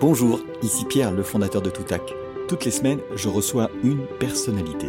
Bonjour, 0.00 0.40
ici 0.62 0.86
Pierre, 0.86 1.12
le 1.12 1.22
fondateur 1.22 1.60
de 1.60 1.68
Toutac. 1.68 2.14
Toutes 2.48 2.64
les 2.64 2.70
semaines, 2.70 3.00
je 3.16 3.28
reçois 3.28 3.70
une 3.84 4.06
personnalité. 4.18 4.86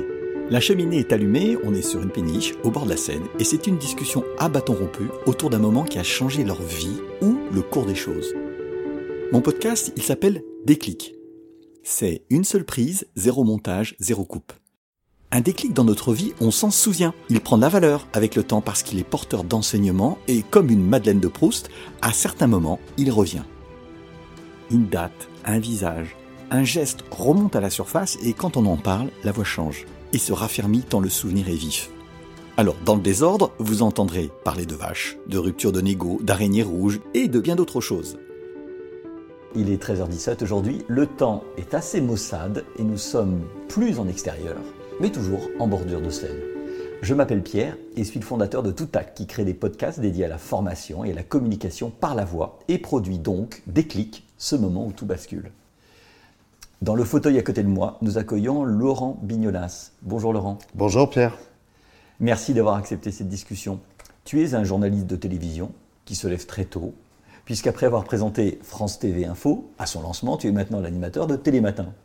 La 0.50 0.62
cheminée 0.62 1.00
est 1.00 1.12
allumée, 1.12 1.58
on 1.66 1.74
est 1.74 1.82
sur 1.82 2.02
une 2.02 2.12
péniche, 2.12 2.54
au 2.64 2.72
bord 2.72 2.86
de 2.86 2.92
la 2.92 2.98
Seine, 2.98 3.26
et 3.38 3.44
c'est 3.44 3.68
une 3.68 3.78
discussion 3.78 4.24
à 4.40 4.48
bâton 4.48 4.74
rompu 4.74 5.10
autour 5.26 5.50
d'un 5.50 5.60
moment 5.60 5.84
qui 5.84 6.00
a 6.00 6.04
changé 6.04 6.46
leur 6.46 6.62
vie 6.62 6.96
ou 7.22 7.38
le 7.52 7.62
cours 7.62 7.86
des 7.86 7.96
choses. 7.96 8.34
Mon 9.34 9.42
podcast, 9.42 9.92
il 9.98 10.04
s'appelle 10.04 10.44
Déclic. 10.66 11.14
C'est 11.84 12.24
une 12.30 12.46
seule 12.46 12.64
prise, 12.64 13.06
zéro 13.18 13.44
montage, 13.44 13.98
zéro 14.00 14.24
coupe. 14.24 14.54
Un 15.32 15.42
déclic 15.42 15.74
dans 15.74 15.84
notre 15.84 16.14
vie, 16.14 16.32
on 16.40 16.52
s'en 16.52 16.72
souvient. 16.72 17.14
Il 17.30 17.42
prend 17.42 17.58
de 17.58 17.64
la 17.64 17.70
valeur 17.70 18.08
avec 18.14 18.36
le 18.36 18.44
temps 18.44 18.62
parce 18.62 18.82
qu'il 18.82 18.98
est 18.98 19.04
porteur 19.04 19.44
d'enseignement 19.44 20.20
et 20.30 20.42
comme 20.42 20.70
une 20.70 20.88
Madeleine 20.88 21.20
de 21.20 21.28
Proust, 21.28 21.70
à 22.02 22.14
certains 22.14 22.48
moments, 22.48 22.80
il 22.98 23.12
revient. 23.12 23.44
Une 24.72 24.88
date, 24.88 25.28
un 25.46 25.60
visage, 25.60 26.16
un 26.50 26.64
geste 26.64 27.04
remonte 27.12 27.56
à 27.56 27.62
la 27.62 27.70
surface 27.70 28.18
et 28.24 28.34
quand 28.34 28.58
on 28.58 28.66
en 28.66 28.78
parle, 28.78 29.10
la 29.24 29.32
voix 29.32 29.44
change 29.44 29.86
et 30.14 30.18
se 30.18 30.34
raffermit 30.34 30.82
tant 30.82 31.00
le 31.00 31.10
souvenir 31.10 31.50
est 31.50 31.56
vif. 31.56 31.90
Alors, 32.58 32.76
dans 32.86 32.96
le 32.96 33.02
désordre, 33.02 33.52
vous 33.60 33.82
entendrez 33.82 34.30
parler 34.44 34.66
de 34.66 34.76
vaches, 34.76 35.18
de 35.28 35.38
rupture 35.38 35.72
de 35.72 35.82
négo, 35.82 36.20
d'araignées 36.22 36.64
rouges 36.64 37.02
et 37.14 37.28
de 37.28 37.40
bien 37.40 37.56
d'autres 37.56 37.82
choses. 37.82 38.18
Il 39.56 39.70
est 39.70 39.84
13h17 39.84 40.44
aujourd'hui, 40.44 40.84
le 40.88 41.06
temps 41.06 41.44
est 41.58 41.74
assez 41.74 42.00
maussade 42.00 42.64
et 42.78 42.84
nous 42.84 42.98
sommes 42.98 43.42
plus 43.68 44.00
en 44.00 44.08
extérieur 44.08 44.58
mais 45.02 45.12
toujours 45.12 45.50
en 45.60 45.68
bordure 45.68 46.02
de 46.02 46.10
Seine. 46.10 46.51
Je 47.02 47.16
m'appelle 47.16 47.42
Pierre 47.42 47.78
et 47.96 48.04
suis 48.04 48.20
le 48.20 48.26
fondateur 48.26 48.62
de 48.62 48.70
Toutac 48.70 49.16
qui 49.16 49.26
crée 49.26 49.44
des 49.44 49.56
podcasts 49.56 50.00
dédiés 50.00 50.26
à 50.26 50.28
la 50.28 50.38
formation 50.38 51.04
et 51.04 51.12
à 51.12 51.16
la 51.16 51.24
communication 51.24 51.90
par 51.90 52.14
la 52.14 52.26
voix 52.26 52.60
et 52.68 52.78
produit 52.78 53.18
donc 53.18 53.64
Déclic, 53.66 54.28
ce 54.38 54.56
moment 54.56 54.86
où 54.86 54.92
tout 54.92 55.08
bascule. 55.08 55.52
Dans 56.84 56.94
le 56.94 57.04
fauteuil 57.04 57.40
à 57.40 57.42
côté 57.42 57.64
de 57.64 57.68
moi, 57.68 57.98
nous 58.04 58.20
accueillons 58.20 58.64
Laurent 58.66 59.20
Bignolas. 59.24 59.94
Bonjour 60.04 60.32
Laurent. 60.32 60.60
Bonjour 60.76 61.10
Pierre. 61.10 61.36
Merci 62.20 62.54
d'avoir 62.54 62.76
accepté 62.76 63.10
cette 63.10 63.30
discussion. 63.30 63.80
Tu 64.24 64.44
es 64.44 64.54
un 64.54 64.64
journaliste 64.64 65.08
de 65.08 65.16
télévision 65.16 65.72
qui 66.06 66.14
se 66.14 66.28
lève 66.28 66.46
très 66.46 66.66
tôt, 66.66 66.94
puisqu'après 67.46 67.88
avoir 67.88 68.04
présenté 68.04 68.60
France 68.62 69.00
TV 69.00 69.26
Info 69.26 69.72
à 69.80 69.88
son 69.88 70.04
lancement, 70.04 70.38
tu 70.38 70.48
es 70.48 70.52
maintenant 70.52 70.80
l'animateur 70.80 71.26
de 71.26 71.36
Télématin. 71.36 71.96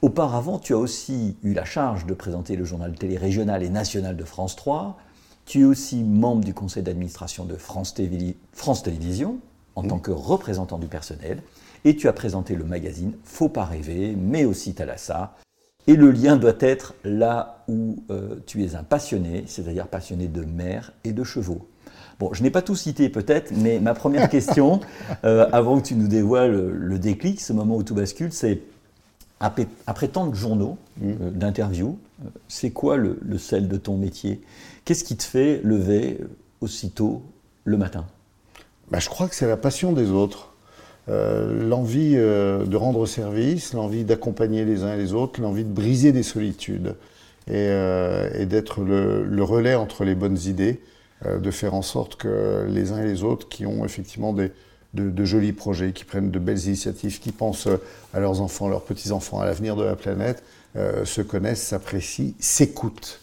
Auparavant, 0.00 0.60
tu 0.60 0.74
as 0.74 0.78
aussi 0.78 1.36
eu 1.42 1.54
la 1.54 1.64
charge 1.64 2.06
de 2.06 2.14
présenter 2.14 2.54
le 2.54 2.64
journal 2.64 2.94
télé 2.94 3.16
régional 3.16 3.64
et 3.64 3.68
national 3.68 4.16
de 4.16 4.22
France 4.22 4.54
3. 4.54 4.96
Tu 5.44 5.62
es 5.62 5.64
aussi 5.64 6.04
membre 6.04 6.44
du 6.44 6.54
conseil 6.54 6.84
d'administration 6.84 7.44
de 7.44 7.56
France, 7.56 7.94
Télévisions 7.94 9.38
en 9.74 9.82
tant 9.82 9.98
que 9.98 10.12
représentant 10.12 10.78
du 10.78 10.86
personnel. 10.86 11.42
Et 11.84 11.96
tu 11.96 12.06
as 12.06 12.12
présenté 12.12 12.54
le 12.54 12.64
magazine 12.64 13.14
Faut 13.24 13.48
pas 13.48 13.64
rêver, 13.64 14.14
mais 14.16 14.44
aussi 14.44 14.72
Thalassa. 14.72 15.34
Et 15.88 15.96
le 15.96 16.12
lien 16.12 16.36
doit 16.36 16.56
être 16.60 16.94
là 17.02 17.64
où 17.66 17.96
euh, 18.10 18.36
tu 18.46 18.62
es 18.62 18.76
un 18.76 18.84
passionné, 18.84 19.44
c'est-à-dire 19.46 19.88
passionné 19.88 20.28
de 20.28 20.44
mer 20.44 20.92
et 21.02 21.12
de 21.12 21.24
chevaux. 21.24 21.66
Bon, 22.20 22.32
je 22.32 22.42
n'ai 22.44 22.50
pas 22.50 22.62
tout 22.62 22.76
cité 22.76 23.08
peut-être, 23.08 23.52
mais 23.56 23.80
ma 23.80 23.94
première 23.94 24.28
question, 24.30 24.78
euh, 25.24 25.48
avant 25.52 25.80
que 25.80 25.86
tu 25.86 25.96
nous 25.96 26.08
dévoiles 26.08 26.70
le 26.70 26.98
déclic, 27.00 27.40
ce 27.40 27.52
moment 27.52 27.76
où 27.76 27.82
tout 27.82 27.94
bascule, 27.94 28.32
c'est 28.32 28.62
après, 29.40 30.08
tant 30.08 30.26
de 30.26 30.34
journaux, 30.34 30.78
mmh. 31.00 31.10
euh, 31.10 31.30
d'interviews, 31.30 31.98
euh, 32.24 32.28
c'est 32.48 32.70
quoi 32.70 32.96
le, 32.96 33.18
sel 33.38 33.68
de 33.68 33.76
ton 33.76 33.96
métier? 33.96 34.40
Qu'est-ce 34.84 35.04
qui 35.04 35.16
te 35.16 35.22
fait 35.22 35.60
lever 35.62 36.18
euh, 36.20 36.26
aussitôt 36.60 37.22
le 37.64 37.76
matin? 37.76 38.06
Bah, 38.90 38.98
Je 38.98 39.08
crois 39.08 39.28
que 39.28 39.34
c'est 39.34 39.46
la 39.46 39.56
passion 39.56 39.92
des 39.92 40.10
autres. 40.10 40.54
l'envie 41.08 42.16
de 42.16 42.76
rendre 42.76 43.06
service, 43.06 43.72
l'envie 43.72 44.04
d'accompagner 44.04 44.64
les 44.66 44.82
uns 44.82 44.94
et 44.94 44.98
les 44.98 45.14
autres, 45.14 45.40
l'envie 45.40 45.64
de 45.64 45.72
briser 45.72 46.12
des 46.12 46.22
solitudes 46.22 46.96
et, 47.46 48.44
d'être 48.46 48.82
le, 48.82 49.42
relais 49.42 49.74
entre 49.74 50.04
les 50.04 50.14
bonnes 50.14 50.38
idées, 50.44 50.82
de 51.24 51.50
faire 51.50 51.72
en 51.74 51.80
sorte 51.80 52.16
que 52.16 52.66
les 52.68 52.92
uns 52.92 53.02
et 53.02 53.06
les 53.06 53.22
autres 53.22 53.48
qui 53.48 53.64
ont 53.64 53.86
effectivement 53.86 54.34
des, 54.34 54.52
de, 54.94 55.24
jolis 55.24 55.52
projets, 55.52 55.92
qui 55.92 56.04
prennent 56.04 56.30
de 56.30 56.38
belles 56.38 56.64
initiatives, 56.66 57.20
qui 57.20 57.32
pensent 57.32 57.66
euh, 57.66 57.76
à 58.14 58.20
leurs 58.20 58.40
enfants, 58.40 58.68
leurs 58.68 58.84
petits-enfants, 58.84 59.40
à 59.40 59.46
l'avenir 59.46 59.76
de 59.76 59.84
la 59.84 59.96
planète, 59.96 60.42
euh, 60.76 61.04
se 61.04 61.20
connaissent, 61.20 61.62
s'apprécient, 61.62 62.32
s'écoutent. 62.38 63.20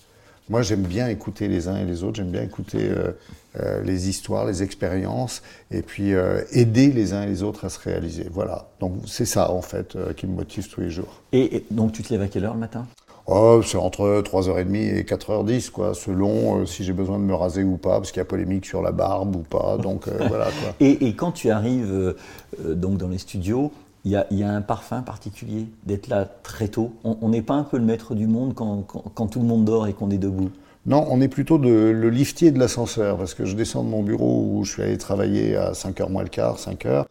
Moi, 0.47 0.61
j'aime 0.61 0.83
bien 0.83 1.07
écouter 1.07 1.47
les 1.47 1.67
uns 1.67 1.77
et 1.77 1.85
les 1.85 2.03
autres, 2.03 2.17
j'aime 2.17 2.29
bien 2.29 2.43
écouter 2.43 2.87
euh, 2.87 3.81
les 3.83 4.09
histoires, 4.09 4.45
les 4.45 4.61
expériences, 4.61 5.41
et 5.71 5.81
puis 5.81 6.11
aider 6.51 6.91
les 6.91 7.13
uns 7.13 7.23
et 7.23 7.27
les 7.27 7.41
autres 7.41 7.65
à 7.65 7.69
se 7.69 7.79
réaliser. 7.79 8.27
Voilà. 8.31 8.69
Donc, 8.79 8.93
c'est 9.07 9.25
ça, 9.25 9.49
en 9.49 9.63
fait, 9.63 9.97
qui 10.15 10.27
me 10.27 10.35
motive 10.35 10.69
tous 10.69 10.81
les 10.81 10.91
jours. 10.91 11.23
et 11.31 11.65
donc, 11.71 11.93
tu 11.93 12.03
te 12.03 12.13
lèves 12.13 12.21
à 12.21 12.27
quelle 12.27 12.45
heure 12.45 12.53
le 12.53 12.59
matin? 12.59 12.85
Oh, 13.27 13.61
c'est 13.63 13.77
entre 13.77 14.21
3h30 14.21 14.75
et 14.75 15.03
4h10, 15.03 15.71
quoi, 15.71 15.95
selon 15.95 16.61
euh, 16.61 16.65
si 16.65 16.83
j'ai 16.83 16.93
besoin 16.93 17.17
de 17.17 17.23
me 17.23 17.33
raser 17.33 17.63
ou 17.63 17.77
pas, 17.77 17.97
parce 17.97 18.11
qu'il 18.11 18.19
y 18.19 18.21
a 18.21 18.25
polémique 18.25 18.65
sur 18.67 18.83
la 18.83 18.91
barbe 18.91 19.35
ou 19.35 19.39
pas. 19.39 19.77
Donc 19.77 20.07
euh, 20.07 20.17
voilà. 20.27 20.45
Quoi. 20.45 20.75
Et, 20.79 21.07
et, 21.07 21.15
quand 21.15 21.31
tu 21.31 21.49
arrives 21.49 21.91
euh, 21.91 22.75
donc 22.75 22.97
dans 22.97 23.07
les 23.07 23.17
studios, 23.17 23.71
il 24.03 24.11
y, 24.11 24.35
y, 24.35 24.43
a 24.43 24.51
un 24.51 24.61
parfum 24.61 25.01
particulier 25.01 25.65
d'être 25.87 26.07
là 26.07 26.25
très 26.43 26.67
tôt. 26.67 26.93
On 27.03 27.29
n'est 27.29 27.41
pas 27.41 27.55
un 27.55 27.63
peu 27.63 27.77
le 27.77 27.83
maître 27.83 28.13
du 28.13 28.27
monde 28.27 28.53
quand, 28.53 28.83
quand, 28.83 29.03
quand 29.15 29.25
tout 29.25 29.39
le 29.39 29.47
monde 29.47 29.65
dort 29.65 29.87
et 29.87 29.93
qu'on 29.93 30.11
est 30.11 30.19
debout 30.19 30.51
non, 30.87 31.03
on 31.09 31.19
est 31.19 31.27
plutôt 31.27 31.57
de, 31.57 31.67
le 31.67 32.09
liftier 32.11 32.51
de 32.51 32.59
l'ascenseur, 32.59 33.17
parce 33.17 33.33
que 33.33 33.43
je 33.43 33.55
descends 33.55 33.83
de 33.83 33.89
mon 33.89 34.03
bureau 34.03 34.45
où 34.51 34.63
je 34.63 34.73
suis 34.73 34.83
allé 34.83 34.99
travailler 34.99 35.55
à 35.55 35.71
5h 35.71 36.11
moins 36.11 36.21
le 36.21 36.29
quart, 36.29 36.57
5h, 36.57 37.05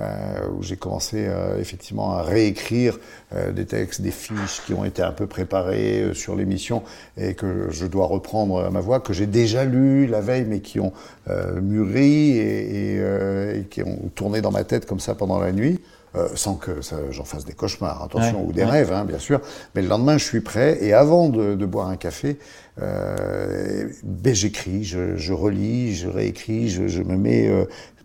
euh, 0.00 0.40
où 0.56 0.62
j'ai 0.62 0.76
commencé 0.76 1.24
euh, 1.26 1.58
effectivement 1.58 2.12
à 2.12 2.22
réécrire 2.22 2.98
euh, 3.34 3.50
des 3.52 3.64
textes, 3.64 4.02
des 4.02 4.10
fiches 4.10 4.62
qui 4.66 4.74
ont 4.74 4.84
été 4.84 5.02
un 5.02 5.12
peu 5.12 5.26
préparées 5.26 6.02
euh, 6.02 6.14
sur 6.14 6.36
l'émission 6.36 6.82
et 7.16 7.34
que 7.34 7.68
je 7.70 7.86
dois 7.86 8.06
reprendre 8.06 8.64
à 8.64 8.70
ma 8.70 8.80
voix, 8.80 9.00
que 9.00 9.12
j'ai 9.12 9.26
déjà 9.26 9.64
lu 9.64 10.06
la 10.06 10.20
veille 10.20 10.44
mais 10.46 10.60
qui 10.60 10.80
ont 10.80 10.92
euh, 11.28 11.60
mûri 11.60 12.36
et, 12.38 12.96
et, 12.96 13.58
et, 13.58 13.64
qui 13.64 13.82
ont 13.82 14.10
tourné 14.14 14.40
dans 14.42 14.50
ma 14.50 14.64
tête 14.64 14.86
comme 14.86 15.00
ça 15.00 15.14
pendant 15.14 15.38
la 15.38 15.52
nuit. 15.52 15.80
sans 16.34 16.54
que 16.54 16.80
j'en 17.10 17.24
fasse 17.24 17.44
des 17.44 17.52
cauchemars, 17.52 18.02
attention, 18.02 18.46
ou 18.46 18.52
des 18.52 18.64
rêves, 18.64 18.90
hein, 18.90 19.04
bien 19.04 19.18
sûr. 19.18 19.40
Mais 19.74 19.82
le 19.82 19.88
lendemain, 19.88 20.16
je 20.16 20.24
suis 20.24 20.40
prêt. 20.40 20.78
Et 20.80 20.94
avant 20.94 21.28
de, 21.28 21.54
de 21.54 21.66
boire 21.66 21.88
un 21.88 21.96
café, 21.96 22.38
ben, 22.78 24.34
j'écris, 24.34 24.84
je, 24.84 25.16
je, 25.16 25.32
relis, 25.34 25.94
je 25.94 26.08
réécris, 26.08 26.70
je, 26.70 26.86
je 26.86 27.02
me 27.02 27.16
mets 27.16 27.50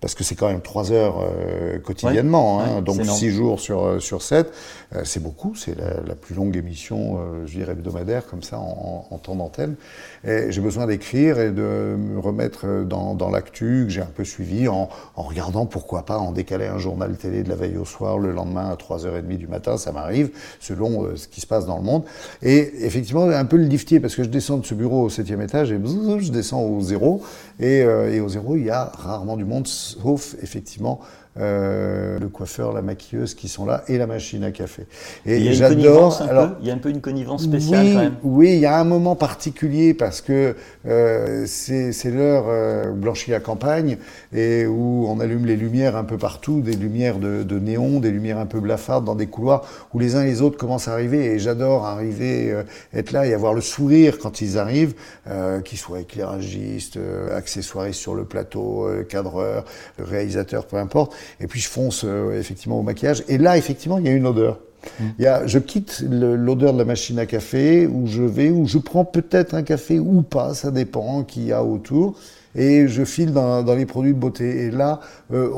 parce 0.02 0.16
que 0.16 0.24
c'est 0.24 0.34
quand 0.34 0.48
même 0.48 0.62
trois 0.62 0.92
heures 0.92 1.20
euh, 1.22 1.78
quotidiennement, 1.78 2.60
hein, 2.60 2.82
donc 2.82 3.06
six 3.06 3.30
jours 3.30 3.60
sur, 3.60 3.86
euh, 3.86 4.00
sur 4.00 4.24
7. 4.24 4.52
Euh, 4.94 5.02
c'est 5.06 5.22
beaucoup, 5.22 5.54
c'est 5.56 5.78
la, 5.78 6.02
la, 6.06 6.16
plus 6.16 6.34
longue 6.34 6.58
émission, 6.58 7.20
je 7.46 7.52
dirais, 7.58 7.74
hebdomadaire, 7.74 8.26
comme 8.26 8.42
ça, 8.42 8.58
en, 8.58 9.06
en 9.10 9.18
temps 9.20 9.36
d'antenne. 9.36 9.76
Et 10.24 10.52
j'ai 10.52 10.62
besoin 10.62 10.88
d'écrire 10.88 11.40
et 11.40 11.52
de 11.52 11.96
me 11.98 12.20
remettre 12.20 12.84
dans, 12.84 13.14
dans 13.14 13.30
l'actu 13.30 13.84
que 13.86 13.90
j'ai 13.92 14.02
un 14.02 14.06
peu 14.14 14.24
suivi 14.24 14.68
en, 14.68 14.90
en, 15.16 15.22
regardant, 15.22 15.66
pourquoi 15.68 16.04
pas, 16.04 16.18
en 16.18 16.32
décaler 16.32 16.66
un 16.66 16.80
journal 16.80 17.16
télé 17.16 17.44
de 17.44 17.50
la 17.50 17.56
veille 17.56 17.78
au 17.78 17.86
soir, 17.86 18.18
le 18.18 18.32
lendemain 18.32 18.70
à 18.70 18.76
3h30 18.76 19.38
du 19.38 19.48
matin, 19.48 19.78
ça 19.78 19.92
m'arrive, 19.92 20.32
selon 20.60 21.16
ce 21.16 21.28
qui 21.28 21.42
se 21.42 21.48
passe 21.48 21.68
dans 21.68 21.78
le 21.78 21.84
monde. 21.84 22.04
Et 22.42 22.86
effectivement, 22.86 23.30
un 23.30 23.46
peu 23.46 23.58
le 23.58 23.66
liftier, 23.66 24.00
parce 24.00 24.16
que 24.16 24.24
je 24.24 24.30
descends 24.30 24.58
de 24.58 24.66
ce 24.66 24.74
bureau 24.74 25.04
au 25.04 25.10
septième 25.10 25.42
étage 25.42 25.72
et 25.72 25.80
je 26.20 26.32
descends 26.32 26.64
au 26.64 26.82
zéro. 26.82 27.22
Et, 27.60 27.80
et 27.80 28.20
au 28.20 28.30
zéro, 28.30 28.56
il 28.56 28.66
y 28.66 28.70
a 28.72 28.92
rarement 28.96 29.38
du 29.38 29.46
monde 29.46 29.68
sauf 29.92 30.36
effectivement 30.42 31.00
euh, 31.40 32.20
le 32.20 32.28
coiffeur, 32.28 32.74
la 32.74 32.82
maquilleuse 32.82 33.36
qui 33.36 33.48
sont 33.48 33.66
là 33.66 33.84
et 33.88 33.98
la 33.98 34.06
machine 34.06 34.44
à 34.44 34.52
café. 34.52 34.86
Et 35.26 35.54
j'adore. 35.54 36.22
Alors, 36.22 36.50
il 36.62 36.68
y 36.68 36.72
a 36.72 36.74
un 36.74 36.78
peu 36.78 36.90
une 36.90 37.00
connivence 37.00 37.44
spéciale 37.44 37.86
oui, 37.86 37.94
quand 37.94 38.00
même. 38.00 38.16
Oui, 38.24 38.54
il 38.54 38.60
y 38.60 38.66
a 38.66 38.78
un 38.78 38.84
moment 38.84 39.16
particulier 39.16 39.94
parce 39.94 40.20
que 40.20 40.56
euh, 40.86 41.46
c'est 41.48 42.12
l'heure 42.12 42.46
euh, 42.50 42.92
blanchie 42.92 43.34
à 43.34 43.40
campagne 43.40 43.98
et 44.34 44.66
où 44.66 45.06
on 45.08 45.22
allume 45.22 45.46
les 45.46 45.56
lumières 45.56 45.96
un 45.96 46.04
peu 46.04 46.18
partout, 46.18 46.60
des 46.60 46.76
lumières 46.76 47.18
de, 47.18 47.44
de, 47.44 47.60
néon, 47.60 48.02
des 48.02 48.12
lumières 48.12 48.38
un 48.38 48.46
peu 48.46 48.60
blafardes 48.60 49.06
dans 49.06 49.16
des 49.16 49.28
couloirs 49.28 49.66
où 49.94 50.00
les 50.00 50.16
uns 50.16 50.24
et 50.24 50.28
les 50.28 50.42
autres 50.42 50.58
commencent 50.58 50.90
à 50.90 50.94
arriver. 50.94 51.26
Et 51.26 51.40
j'adore 51.40 51.86
arriver, 51.86 52.52
euh, 52.52 52.64
être 52.94 53.12
là 53.12 53.26
et 53.26 53.34
avoir 53.34 53.54
le 53.54 53.62
sourire 53.62 54.18
quand 54.20 54.42
ils 54.42 54.58
arrivent, 54.58 54.96
euh, 55.28 55.62
qu'ils 55.62 55.78
soient 55.78 56.02
éclairagistes, 56.02 56.98
euh, 56.98 57.38
accessoiristes 57.38 58.00
sur 58.00 58.16
le 58.16 58.26
plateau, 58.26 58.88
cadreurs, 59.08 59.66
réalisateurs, 59.98 60.66
peu 60.66 60.78
importe 60.78 61.16
et 61.40 61.48
puis 61.48 61.60
je 61.60 61.70
fonce 61.70 62.04
euh, 62.06 62.40
effectivement 62.40 62.80
au 62.80 62.84
maquillage. 62.84 63.24
Et 63.28 63.38
là, 63.38 63.58
effectivement, 63.58 63.98
il 63.98 64.06
y 64.06 64.10
a 64.10 64.12
une 64.12 64.28
odeur. 64.28 64.60
Mmh. 65.00 65.04
Il 65.20 65.24
y 65.24 65.28
a, 65.28 65.46
je 65.46 65.60
quitte 65.60 66.04
l'odeur 66.10 66.74
de 66.74 66.78
la 66.78 66.86
machine 66.86 67.20
à 67.20 67.26
café, 67.26 67.88
où 67.88 68.08
je 68.08 68.24
vais, 68.24 68.50
où 68.50 68.68
je 68.68 68.78
prends 68.78 69.06
peut-être 69.06 69.54
un 69.54 69.64
café 69.64 70.00
ou 70.00 70.22
pas, 70.22 70.54
ça 70.54 70.72
dépend 70.72 71.24
qui 71.24 71.46
y 71.46 71.52
a 71.52 71.64
autour. 71.64 72.16
Et 72.56 72.88
je 72.88 73.04
file 73.04 73.34
dans, 73.34 73.64
dans 73.64 73.76
les 73.76 73.86
produits 73.86 74.14
de 74.14 74.20
beauté. 74.20 74.66
Et 74.66 74.72
là, 74.72 75.00
euh, 75.34 75.50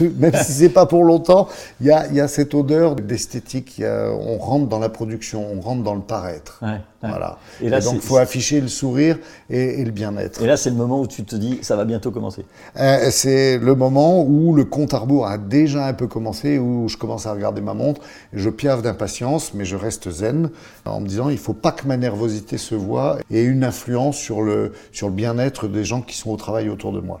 même 0.00 0.34
si 0.34 0.52
c'est 0.52 0.68
pas 0.68 0.86
pour 0.86 1.04
longtemps, 1.04 1.48
il 1.80 1.86
y 1.86 1.90
a, 1.90 2.10
y 2.12 2.20
a, 2.20 2.28
cette 2.28 2.54
odeur 2.54 2.94
d'esthétique. 2.96 3.82
On 3.82 4.38
rentre 4.38 4.68
dans 4.68 4.78
la 4.78 4.88
production, 4.88 5.46
on 5.52 5.60
rentre 5.60 5.82
dans 5.82 5.94
le 5.94 6.00
paraître. 6.00 6.60
Ouais, 6.62 6.80
Voilà. 7.02 7.38
Et, 7.60 7.68
là, 7.68 7.80
donc, 7.80 7.94
il 7.94 8.00
faut 8.00 8.16
afficher 8.16 8.60
le 8.60 8.68
sourire 8.68 9.18
et, 9.50 9.80
et 9.80 9.84
le 9.84 9.90
bien-être. 9.90 10.42
Et 10.42 10.46
là, 10.46 10.56
c'est 10.56 10.70
le 10.70 10.76
moment 10.76 11.00
où 11.00 11.06
tu 11.06 11.24
te 11.24 11.36
dis, 11.36 11.58
ça 11.62 11.76
va 11.76 11.84
bientôt 11.84 12.10
commencer. 12.10 12.44
Euh, 12.78 13.08
c'est 13.10 13.58
le 13.58 13.74
moment 13.74 14.22
où 14.22 14.54
le 14.54 14.64
compte 14.64 14.94
à 14.94 14.98
rebours 14.98 15.26
a 15.26 15.38
déjà 15.38 15.86
un 15.86 15.92
peu 15.92 16.06
commencé, 16.06 16.58
où 16.58 16.88
je 16.88 16.96
commence 16.96 17.26
à 17.26 17.32
regarder 17.32 17.60
ma 17.60 17.74
montre. 17.74 18.00
Je 18.32 18.50
piave 18.50 18.82
d'impatience, 18.82 19.54
mais 19.54 19.64
je 19.64 19.76
reste 19.76 20.10
zen 20.10 20.50
en 20.84 21.00
me 21.00 21.06
disant, 21.06 21.28
il 21.28 21.38
faut 21.38 21.54
pas 21.54 21.72
que 21.72 21.86
ma 21.86 21.96
nervosité 21.96 22.58
se 22.58 22.74
voit 22.74 23.18
et 23.30 23.42
une 23.42 23.64
influence 23.64 24.16
sur 24.16 24.42
le, 24.42 24.72
sur 24.92 25.08
le 25.08 25.14
bien-être 25.14 25.68
des 25.68 25.84
gens 25.84 26.00
qui 26.00 26.11
sont 26.16 26.30
au 26.30 26.36
travail 26.36 26.68
autour 26.68 26.92
de 26.92 27.00
moi. 27.00 27.20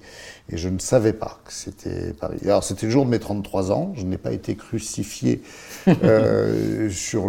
Et 0.53 0.59
je 0.59 0.69
ne 0.69 0.79
savais 0.79 1.15
pas 1.15 1.41
que 1.47 1.53
c'était 1.55 2.13
Paris. 2.13 2.37
Alors, 2.45 2.63
c'était 2.63 2.85
le 2.85 2.93
jour 2.93 3.07
de 3.07 3.11
mes 3.11 3.19
33 3.19 3.73
ans. 3.73 3.95
Je 3.97 4.05
n'ai 4.05 4.19
pas 4.19 4.33
été 4.33 4.57
crucifié 4.57 5.41
euh, 5.89 6.91
sur 6.91 7.29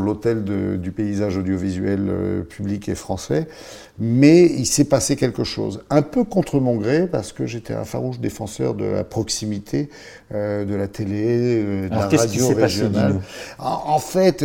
l'autel 0.00 0.44
sur 0.44 0.78
du 0.78 0.90
paysage 0.90 1.36
audiovisuel 1.36 2.06
euh, 2.08 2.42
public 2.42 2.88
et 2.88 2.96
français. 2.96 3.46
Mais 4.00 4.46
il 4.46 4.66
s'est 4.66 4.84
passé 4.84 5.14
quelque 5.14 5.44
chose. 5.44 5.84
Un 5.90 6.02
peu 6.02 6.24
contre 6.24 6.58
mon 6.58 6.74
gré, 6.74 7.06
parce 7.06 7.32
que 7.32 7.46
j'étais 7.46 7.72
un 7.72 7.84
farouche 7.84 8.18
défenseur 8.18 8.74
de 8.74 8.84
la 8.84 9.04
proximité, 9.04 9.88
euh, 10.34 10.64
de 10.64 10.74
la 10.74 10.88
télé, 10.88 11.88
de 11.88 11.88
la 11.88 12.08
radio 12.08 12.48
régionale. 12.48 13.20
En, 13.60 13.82
en, 13.86 13.98
fait, 14.00 14.44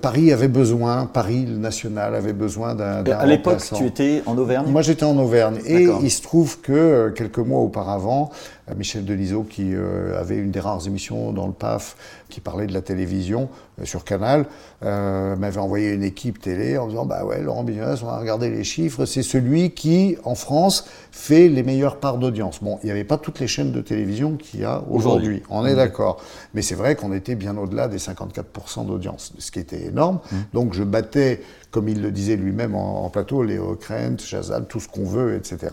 Paris 0.00 0.32
avait 0.32 0.48
besoin, 0.48 0.81
Paris 1.12 1.46
le 1.46 1.56
national 1.56 2.14
avait 2.14 2.32
besoin 2.32 2.74
d'un. 2.74 3.04
À 3.04 3.26
l'époque, 3.26 3.60
tu 3.74 3.86
étais 3.86 4.22
en 4.26 4.36
Auvergne? 4.38 4.70
Moi, 4.70 4.82
j'étais 4.82 5.04
en 5.04 5.16
Auvergne. 5.18 5.58
Et 5.66 5.88
il 6.02 6.10
se 6.10 6.22
trouve 6.22 6.60
que 6.60 7.10
quelques 7.10 7.38
mois 7.38 7.60
auparavant, 7.60 8.30
Michel 8.76 9.04
Delisot, 9.04 9.42
qui 9.42 9.74
euh, 9.74 10.18
avait 10.18 10.36
une 10.36 10.52
des 10.52 10.60
rares 10.60 10.86
émissions 10.86 11.32
dans 11.32 11.46
le 11.46 11.52
PAF 11.52 11.96
qui 12.28 12.40
parlait 12.40 12.66
de 12.66 12.72
la 12.72 12.80
télévision 12.80 13.48
euh, 13.80 13.84
sur 13.84 14.04
Canal, 14.04 14.46
euh, 14.84 15.34
m'avait 15.36 15.58
envoyé 15.58 15.90
une 15.90 16.04
équipe 16.04 16.40
télé 16.40 16.78
en 16.78 16.86
disant 16.86 17.04
Bah 17.04 17.24
ouais, 17.24 17.42
Laurent 17.42 17.64
Bignonès, 17.64 18.00
on 18.02 18.06
va 18.06 18.18
regarder 18.18 18.50
les 18.50 18.62
chiffres, 18.62 19.04
c'est 19.04 19.24
celui 19.24 19.72
qui, 19.72 20.16
en 20.24 20.36
France, 20.36 20.86
fait 21.10 21.48
les 21.48 21.64
meilleures 21.64 21.96
parts 21.96 22.18
d'audience. 22.18 22.62
Bon, 22.62 22.78
il 22.82 22.86
n'y 22.86 22.92
avait 22.92 23.04
pas 23.04 23.18
toutes 23.18 23.40
les 23.40 23.48
chaînes 23.48 23.72
de 23.72 23.80
télévision 23.80 24.36
qu'il 24.36 24.60
y 24.60 24.64
a 24.64 24.82
aujourd'hui, 24.88 25.42
on 25.50 25.66
est 25.66 25.72
mmh. 25.72 25.76
d'accord. 25.76 26.22
Mais 26.54 26.62
c'est 26.62 26.76
vrai 26.76 26.94
qu'on 26.94 27.12
était 27.12 27.34
bien 27.34 27.56
au-delà 27.56 27.88
des 27.88 27.98
54% 27.98 28.86
d'audience, 28.86 29.32
ce 29.38 29.50
qui 29.50 29.58
était 29.58 29.86
énorme. 29.86 30.20
Mmh. 30.30 30.36
Donc 30.52 30.74
je 30.74 30.84
battais 30.84 31.40
comme 31.72 31.88
il 31.88 32.02
le 32.02 32.12
disait 32.12 32.36
lui-même 32.36 32.74
en, 32.74 33.08
plateau, 33.08 33.42
Léo 33.42 33.76
Krent, 33.80 34.18
Chazal, 34.18 34.66
tout 34.66 34.78
ce 34.78 34.88
qu'on 34.88 35.04
veut, 35.04 35.34
etc. 35.34 35.72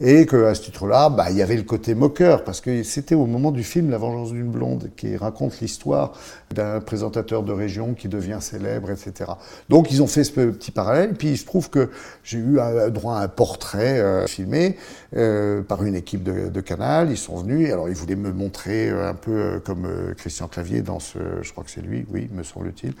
Et 0.00 0.24
qu'à 0.24 0.54
ce 0.54 0.62
titre-là, 0.62 1.10
bah, 1.10 1.30
il 1.30 1.36
y 1.36 1.42
avait 1.42 1.56
le 1.56 1.64
côté 1.64 1.96
moqueur, 1.96 2.21
parce 2.22 2.60
que 2.60 2.82
c'était 2.82 3.14
au 3.14 3.26
moment 3.26 3.50
du 3.50 3.64
film 3.64 3.90
La 3.90 3.98
Vengeance 3.98 4.32
d'une 4.32 4.50
blonde, 4.50 4.90
qui 4.96 5.16
raconte 5.16 5.60
l'histoire 5.60 6.12
d'un 6.54 6.80
présentateur 6.80 7.42
de 7.42 7.52
région 7.52 7.94
qui 7.94 8.08
devient 8.08 8.38
célèbre, 8.40 8.90
etc. 8.90 9.32
Donc 9.68 9.90
ils 9.90 10.02
ont 10.02 10.06
fait 10.06 10.24
ce 10.24 10.32
petit 10.32 10.70
parallèle, 10.70 11.14
puis 11.14 11.30
il 11.30 11.38
se 11.38 11.44
trouve 11.44 11.70
que 11.70 11.90
j'ai 12.22 12.38
eu 12.38 12.58
droit 12.90 13.16
à 13.16 13.22
un 13.22 13.28
portrait 13.28 13.98
euh, 13.98 14.26
filmé 14.26 14.76
euh, 15.16 15.62
par 15.62 15.84
une 15.84 15.94
équipe 15.94 16.22
de, 16.22 16.60
Canal, 16.60 17.10
ils 17.10 17.16
sont 17.16 17.36
venus, 17.36 17.72
alors 17.72 17.88
ils 17.88 17.94
voulaient 17.94 18.16
me 18.16 18.32
montrer 18.32 18.88
euh, 18.88 19.10
un 19.10 19.14
peu 19.14 19.60
comme 19.64 19.88
Christian 20.16 20.48
Clavier 20.48 20.82
dans 20.82 21.00
ce, 21.00 21.18
je 21.42 21.50
crois 21.52 21.64
que 21.64 21.70
c'est 21.70 21.82
lui, 21.82 22.06
oui, 22.10 22.28
me 22.32 22.42
semble-t-il, 22.42 22.94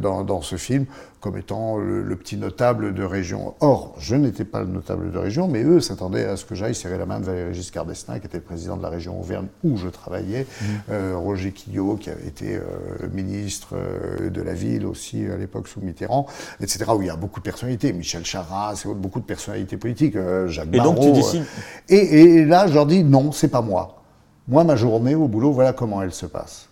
dans, 0.00 0.24
dans 0.24 0.42
ce 0.42 0.56
film, 0.56 0.86
comme 1.24 1.38
étant 1.38 1.78
le, 1.78 2.14
petit 2.16 2.36
notable 2.36 2.92
de 2.92 3.02
région. 3.02 3.54
Or, 3.60 3.94
je 3.98 4.14
n'étais 4.14 4.44
pas 4.44 4.60
le 4.60 4.66
notable 4.66 5.10
de 5.10 5.16
région, 5.16 5.48
mais 5.48 5.62
eux 5.62 5.80
s'attendaient 5.80 6.26
à 6.26 6.36
ce 6.36 6.44
que 6.44 6.54
j'aille 6.54 6.74
serrer 6.74 6.98
la 6.98 7.06
main 7.06 7.18
de 7.18 7.24
Valéry 7.24 7.54
Giscard 7.54 7.86
d'Estaing, 7.86 8.18
qui 8.18 8.26
était 8.26 8.36
le 8.36 8.42
président 8.44 8.76
de 8.76 8.82
la 8.82 8.90
région 8.90 9.18
Auvergne 9.18 9.46
où 9.64 9.78
je 9.78 9.88
travaillais, 9.88 10.42
mmh. 10.42 10.64
euh, 10.90 11.16
Roger 11.16 11.52
Quillot, 11.52 11.96
qui 11.96 12.10
avait 12.10 12.26
été 12.26 12.56
euh, 12.56 13.08
ministre 13.10 13.68
euh, 13.72 14.28
de 14.28 14.42
la 14.42 14.52
ville 14.52 14.84
aussi 14.84 15.24
à 15.24 15.38
l'époque 15.38 15.66
sous 15.66 15.80
Mitterrand, 15.80 16.26
etc., 16.60 16.84
où 16.94 17.00
il 17.00 17.06
y 17.06 17.10
a 17.10 17.16
beaucoup 17.16 17.40
de 17.40 17.44
personnalités, 17.44 17.94
Michel 17.94 18.26
Charras 18.26 18.84
beaucoup 18.94 19.20
de 19.20 19.24
personnalités 19.24 19.78
politiques, 19.78 20.18
Jacques 20.48 20.68
et 20.74 20.78
donc 20.78 21.00
tu 21.00 21.10
décides 21.10 21.44
et, 21.88 21.96
et 21.96 22.44
là, 22.44 22.66
je 22.66 22.74
leur 22.74 22.86
dis 22.86 23.04
non, 23.04 23.32
c'est 23.32 23.48
pas 23.48 23.62
moi. 23.62 24.02
Moi, 24.46 24.64
ma 24.64 24.76
journée 24.76 25.14
au 25.14 25.28
boulot, 25.28 25.52
voilà 25.52 25.72
comment 25.72 26.02
elle 26.02 26.12
se 26.12 26.26
passe. 26.26 26.68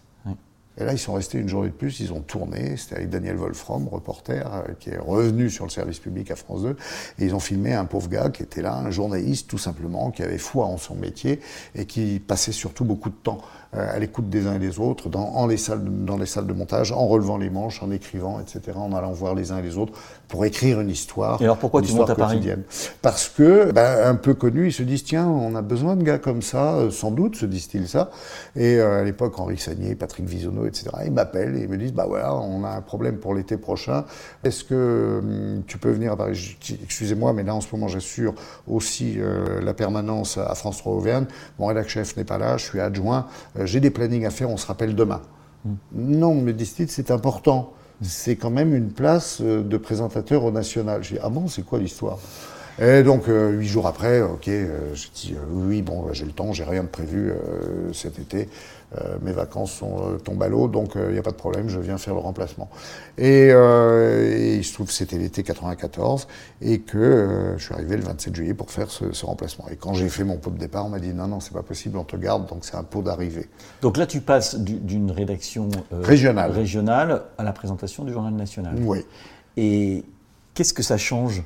Et 0.79 0.85
là, 0.85 0.93
ils 0.93 0.99
sont 0.99 1.13
restés 1.13 1.39
une 1.39 1.49
journée 1.49 1.69
de 1.69 1.75
plus, 1.75 2.01
ils 2.01 2.13
ont 2.15 2.21
tourné, 2.21 2.77
c'était 2.79 2.97
avec 2.97 3.11
Daniel 3.11 3.37
Wolfram, 3.37 3.89
reporter, 3.89 4.51
euh, 4.53 4.73
qui 4.81 4.89
est 4.89 4.99
revenu 4.99 5.51
sur 5.51 5.67
le 5.67 5.71
service 5.71 5.99
public 5.99 6.31
à 6.31 6.37
France 6.37 6.63
2, 6.63 6.77
et 7.19 7.25
ils 7.27 7.35
ont 7.35 7.41
filmé 7.41 7.75
un 7.75 7.85
pauvre 7.85 8.09
gars 8.09 8.31
qui 8.31 8.43
était 8.43 8.63
là, 8.63 8.75
un 8.75 8.91
journaliste 8.91 9.49
tout 9.49 9.59
simplement, 9.59 10.11
qui 10.11 10.23
avait 10.23 10.39
foi 10.39 10.65
en 10.65 10.79
son 10.79 10.95
métier, 10.95 11.41
et 11.75 11.85
qui 11.85 12.21
passait 12.21 12.53
surtout 12.53 12.87
beaucoup 12.87 13.11
de 13.11 13.15
temps 13.15 13.43
à 13.73 13.99
l'écoute 13.99 14.29
des 14.29 14.47
uns 14.47 14.55
et 14.55 14.59
des 14.59 14.79
autres, 14.79 15.09
dans, 15.09 15.47
les 15.47 15.57
salles, 15.57 15.83
dans 16.05 16.19
les 16.19 16.27
salles 16.27 16.47
de 16.47 16.53
montage, 16.53 16.93
en 16.93 17.07
relevant 17.07 17.39
les 17.39 17.49
manches, 17.49 17.83
en 17.83 17.91
écrivant, 17.91 18.39
etc., 18.39 18.77
en 18.77 18.93
allant 18.93 19.13
voir 19.13 19.35
les 19.35 19.51
uns 19.51 19.59
et 19.59 19.63
les 19.63 19.79
autres 19.79 19.95
pour 20.29 20.45
écrire 20.45 20.81
une 20.81 20.91
histoire. 20.91 21.41
Et 21.41 21.45
alors 21.45 21.57
pourquoi 21.57 21.81
tu 21.81 21.95
montes 21.95 22.11
à 22.11 22.15
Paris 22.15 22.47
Parce 23.01 23.29
que, 23.29 23.73
ben, 23.73 24.07
un 24.07 24.15
peu 24.15 24.35
connu, 24.35 24.67
ils 24.67 24.73
se 24.73 24.83
disent 24.83 25.05
tiens, 25.05 25.27
on 25.27 25.55
a 25.55 25.63
besoin 25.63 25.97
de 25.97 26.03
gars 26.03 26.19
comme 26.19 26.43
ça, 26.43 26.75
euh, 26.75 26.91
sans 26.91 27.11
doute, 27.11 27.37
se 27.37 27.47
disent-ils 27.47 27.89
ça. 27.89 28.11
Et 28.57 28.77
euh, 28.77 29.01
à 29.01 29.05
l'époque, 29.05 29.39
Henri 29.39 29.57
Sagnier, 29.57 29.95
Patrick 29.95 30.27
Visonneau, 30.27 30.67
etc., 30.67 30.91
ils 31.07 31.13
m'appellent 31.13 31.57
et 31.57 31.63
ils 31.63 31.69
me 31.69 31.79
disent 31.79 31.95
bah 31.95 32.05
voilà, 32.07 32.35
on 32.35 32.65
a 32.65 32.71
un 32.71 32.83
problème 32.83 33.17
pour 33.17 33.35
l'été 33.35 33.57
prochain. 33.57 34.05
Est-ce 34.45 34.65
que 34.65 35.19
hum, 35.23 35.63
tu 35.67 35.79
peux 35.79 35.91
venir 35.91 36.13
à 36.13 36.17
Paris? 36.17 36.57
Excusez-moi, 36.83 37.33
mais 37.33 37.43
là 37.43 37.55
en 37.55 37.63
ce 37.63 37.69
moment, 37.73 37.89
j'assure 37.89 38.35
aussi 38.67 39.19
la 39.63 39.75
permanence 39.75 40.39
à 40.39 40.55
France 40.55 40.79
3 40.79 40.93
Auvergne. 40.93 41.27
Mon 41.59 41.67
rédacteur 41.67 41.93
chef 41.93 42.17
n'est 42.17 42.25
pas 42.25 42.39
là, 42.39 42.57
je 42.57 42.65
suis 42.65 42.81
adjoint. 42.81 43.27
Euh, 43.62 43.62
j'ai 43.67 43.81
des 43.81 43.91
plannings 43.91 44.27
à 44.27 44.31
faire, 44.31 44.51
on 44.51 44.57
se 44.57 44.67
rappelle 44.67 44.95
demain. 44.95 45.23
Hmm. 45.65 45.75
Non, 45.95 46.35
me 46.35 46.53
disent-ils, 46.53 46.91
c'est 46.91 47.11
important. 47.11 47.73
C'est 48.01 48.37
quand 48.37 48.51
même 48.51 48.75
une 48.75 48.91
place 48.91 49.39
euh, 49.41 49.63
de 49.63 49.77
présentateur 49.77 50.45
au 50.45 50.51
national. 50.51 51.05
Je 51.05 51.15
dis, 51.15 51.21
ah 51.23 51.29
bon, 51.29 51.47
c'est 51.49 51.63
quoi 51.63 51.79
l'histoire? 51.79 52.19
Et 52.81 53.03
donc, 53.03 53.29
euh, 53.29 53.51
huit 53.51 53.69
jours 53.69 53.87
après, 53.87 54.23
ok, 54.23 54.45
j'ai 54.47 55.09
dit, 55.15 55.35
oui, 55.51 55.83
bon, 55.83 56.13
j'ai 56.13 56.25
le 56.25 56.33
temps, 56.33 56.53
j'ai 56.53 56.65
rien 56.65 56.83
de 56.83 56.89
prévu 56.89 57.33
cet 57.93 58.19
été. 58.19 58.49
Euh, 59.01 59.17
mes 59.23 59.33
vacances 59.33 59.73
sont, 59.73 59.97
euh, 60.03 60.19
tombent 60.19 60.43
à 60.43 60.49
l'eau, 60.49 60.69
donc 60.69 60.93
il 60.97 61.01
euh, 61.01 61.13
n'y 61.13 61.19
a 61.19 61.23
pas 61.23 61.31
de 61.31 61.37
problème, 61.37 61.69
je 61.69 61.81
viens 61.81 61.97
faire 61.97 62.13
le 62.13 62.21
remplacement. 62.21 62.69
Et, 63.17 63.49
il 63.49 64.65
se 64.65 64.75
trouve 64.75 64.87
que 64.89 64.93
c'était 64.93 65.17
l'été 65.17 65.43
94 65.43 66.29
et 66.61 66.81
que 66.81 67.55
je 67.57 67.65
suis 67.65 67.75
arrivé 67.75 67.97
le 67.97 68.03
27 68.03 68.35
juillet 68.35 68.55
pour 68.55 68.71
faire 68.71 68.91
ce, 68.91 69.25
remplacement. 69.25 69.67
Et 69.71 69.77
quand 69.77 69.95
j'ai 69.95 70.09
fait 70.09 70.25
mon 70.25 70.37
pot 70.37 70.51
de 70.51 70.59
départ, 70.59 70.87
on 70.87 70.91
m'a 70.91 70.99
dit 70.99 71.15
non, 71.15 71.27
non, 71.27 71.41
c'est 71.41 71.55
pas 71.55 71.63
possible, 71.63 71.97
on 71.97 72.05
te 72.05 72.17
garde, 72.17 72.47
donc 72.49 72.65
c'est 72.65 72.77
un 72.77 72.83
pot 72.83 73.03
d'arrivée. 73.03 73.49
Donc 73.81 73.97
là, 73.97 74.07
tu 74.07 74.21
passes 74.21 74.57
d'une 74.57 75.11
rédaction 75.11 75.69
régionale. 75.91 76.51
régionale 76.51 77.23
à 77.39 77.45
la 77.45 77.53
présentation 77.53 78.05
du 78.05 78.13
journal 78.13 78.35
national. 78.35 78.75
Oui. 78.81 79.05
Et 79.57 80.05
qu'est-ce 80.55 80.75
que 80.75 80.83
ça 80.83 80.99
change? 80.99 81.43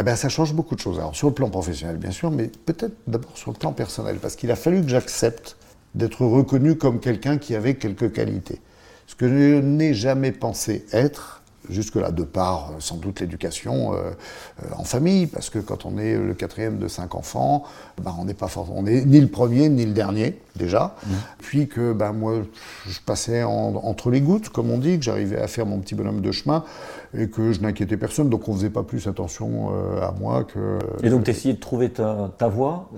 Eh 0.00 0.02
bien, 0.02 0.16
ça 0.16 0.30
change 0.30 0.54
beaucoup 0.54 0.74
de 0.74 0.80
choses. 0.80 0.98
Alors, 0.98 1.14
sur 1.14 1.28
le 1.28 1.34
plan 1.34 1.50
professionnel, 1.50 1.98
bien 1.98 2.10
sûr, 2.10 2.30
mais 2.30 2.50
peut-être 2.64 2.94
d'abord 3.06 3.36
sur 3.36 3.52
le 3.52 3.58
plan 3.58 3.72
personnel, 3.72 4.16
parce 4.16 4.34
qu'il 4.34 4.50
a 4.50 4.56
fallu 4.56 4.82
que 4.82 4.88
j'accepte 4.88 5.56
d'être 5.94 6.24
reconnu 6.24 6.76
comme 6.76 7.00
quelqu'un 7.00 7.36
qui 7.36 7.54
avait 7.54 7.74
quelques 7.74 8.12
qualités. 8.12 8.60
Ce 9.06 9.14
que 9.14 9.28
je 9.28 9.60
n'ai 9.60 9.92
jamais 9.92 10.32
pensé 10.32 10.86
être 10.92 11.39
jusque-là, 11.68 12.10
de 12.10 12.22
par 12.22 12.72
sans 12.78 12.96
doute 12.96 13.20
l'éducation 13.20 13.92
en 14.76 14.84
famille, 14.84 15.26
parce 15.26 15.50
que 15.50 15.58
quand 15.58 15.84
on 15.84 15.98
est 15.98 16.16
le 16.16 16.34
quatrième 16.34 16.78
de 16.78 16.88
cinq 16.88 17.14
enfants, 17.14 17.64
bah, 18.02 18.14
on 18.18 18.24
n'est 18.24 18.34
pas 18.34 18.48
on 18.74 18.86
est 18.86 19.04
ni 19.04 19.20
le 19.20 19.28
premier 19.28 19.68
ni 19.68 19.84
le 19.84 19.92
dernier 19.92 20.38
déjà. 20.56 20.96
Mmh. 21.04 21.10
Puis 21.38 21.68
que 21.68 21.92
bah, 21.92 22.12
moi, 22.12 22.42
je 22.86 22.98
passais 23.04 23.42
entre 23.42 24.10
les 24.10 24.20
gouttes, 24.20 24.48
comme 24.48 24.70
on 24.70 24.78
dit, 24.78 24.98
que 24.98 25.04
j'arrivais 25.04 25.40
à 25.40 25.48
faire 25.48 25.66
mon 25.66 25.78
petit 25.78 25.94
bonhomme 25.94 26.20
de 26.20 26.32
chemin 26.32 26.64
et 27.16 27.28
que 27.28 27.52
je 27.52 27.60
n'inquiétais 27.60 27.96
personne, 27.96 28.30
donc 28.30 28.48
on 28.48 28.54
faisait 28.54 28.70
pas 28.70 28.82
plus 28.82 29.06
attention 29.06 29.70
à 30.00 30.12
moi 30.12 30.44
que. 30.44 30.78
Et 31.02 31.10
donc 31.10 31.24
tu 31.24 31.30
essayais 31.30 31.54
de 31.54 31.60
trouver 31.60 31.90
ta, 31.90 32.32
ta 32.38 32.48
voie 32.48 32.88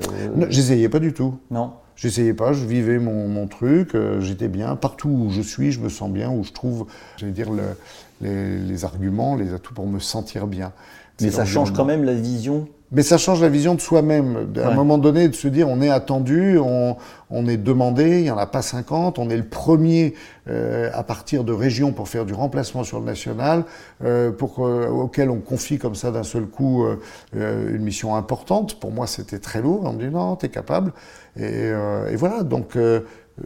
J'essayais 0.49 0.88
pas 0.88 1.00
du 1.00 1.12
tout. 1.12 1.38
Non. 1.50 1.73
J'essayais 2.02 2.35
pas, 2.35 2.52
je 2.52 2.64
vivais 2.64 2.99
mon, 2.99 3.47
truc, 3.47 3.95
euh, 3.95 4.21
j'étais 4.21 4.49
bien. 4.49 4.76
Partout 4.76 5.09
où 5.09 5.31
je 5.31 5.42
suis, 5.42 5.73
je 5.73 5.81
me 5.81 5.88
sens 5.88 6.11
bien, 6.11 6.31
où 6.31 6.42
je 6.42 6.52
trouve, 6.52 6.87
j'allais 7.16 7.33
dire, 7.33 7.49
les, 8.23 8.85
arguments, 8.85 9.37
les 9.37 9.52
atouts 9.52 9.75
pour 9.75 9.87
me 9.87 9.99
sentir 9.99 10.47
bien. 10.47 10.73
Mais 11.21 11.31
ça 11.31 11.45
change 11.45 11.73
quand 11.73 11.85
même 11.85 12.05
la 12.05 12.14
vision 12.14 12.69
mais 12.95 13.02
ça 13.02 13.17
change 13.17 13.41
la 13.41 13.49
vision 13.49 13.75
de 13.75 13.81
soi-même. 13.81 14.52
À 14.62 14.69
un 14.69 14.75
moment 14.75 14.99
donné, 14.99 15.26
de 15.26 15.35
se 15.35 15.49
dire 15.49 15.67
on 15.67 15.81
est 15.81 15.88
attendu, 15.88 16.59
on, 16.59 17.47
est 17.47 17.57
demandé, 17.57 18.19
il 18.19 18.25
n'y 18.25 18.31
en 18.31 18.37
a 18.37 18.47
pas 18.47 18.61
50, 18.61 19.19
on 19.19 19.31
est 19.31 19.37
le 19.38 19.47
premier 19.47 20.12
euh, 20.50 20.91
à 20.93 21.02
partir 21.02 21.43
de 21.43 21.55
régions 21.55 21.93
pour 21.93 22.11
faire 22.11 22.26
du 22.26 22.35
remplacement 22.35 22.85
sur 22.85 23.00
le 23.00 23.07
national, 23.07 23.64
euh, 24.05 24.31
pour, 24.31 24.59
auquel 24.59 25.31
on 25.31 25.38
confie 25.38 25.79
comme 25.79 25.95
ça 25.95 26.11
d'un 26.11 26.23
seul 26.23 26.45
coup 26.45 26.85
une 27.35 27.83
mission 27.83 28.14
importante. 28.14 28.79
Pour 28.79 28.93
moi, 28.93 29.07
c'était 29.07 29.38
très 29.38 29.62
lourd. 29.62 29.85
On 29.85 29.95
me 29.95 29.99
dit 29.99 30.11
non, 30.12 30.37
tu 30.37 30.45
es 30.45 30.49
capable. 30.50 30.93
Euh, 31.41 32.11
et, 32.11 32.17
voilà, 32.17 32.43
donc 32.43 32.76
euh, 32.76 33.00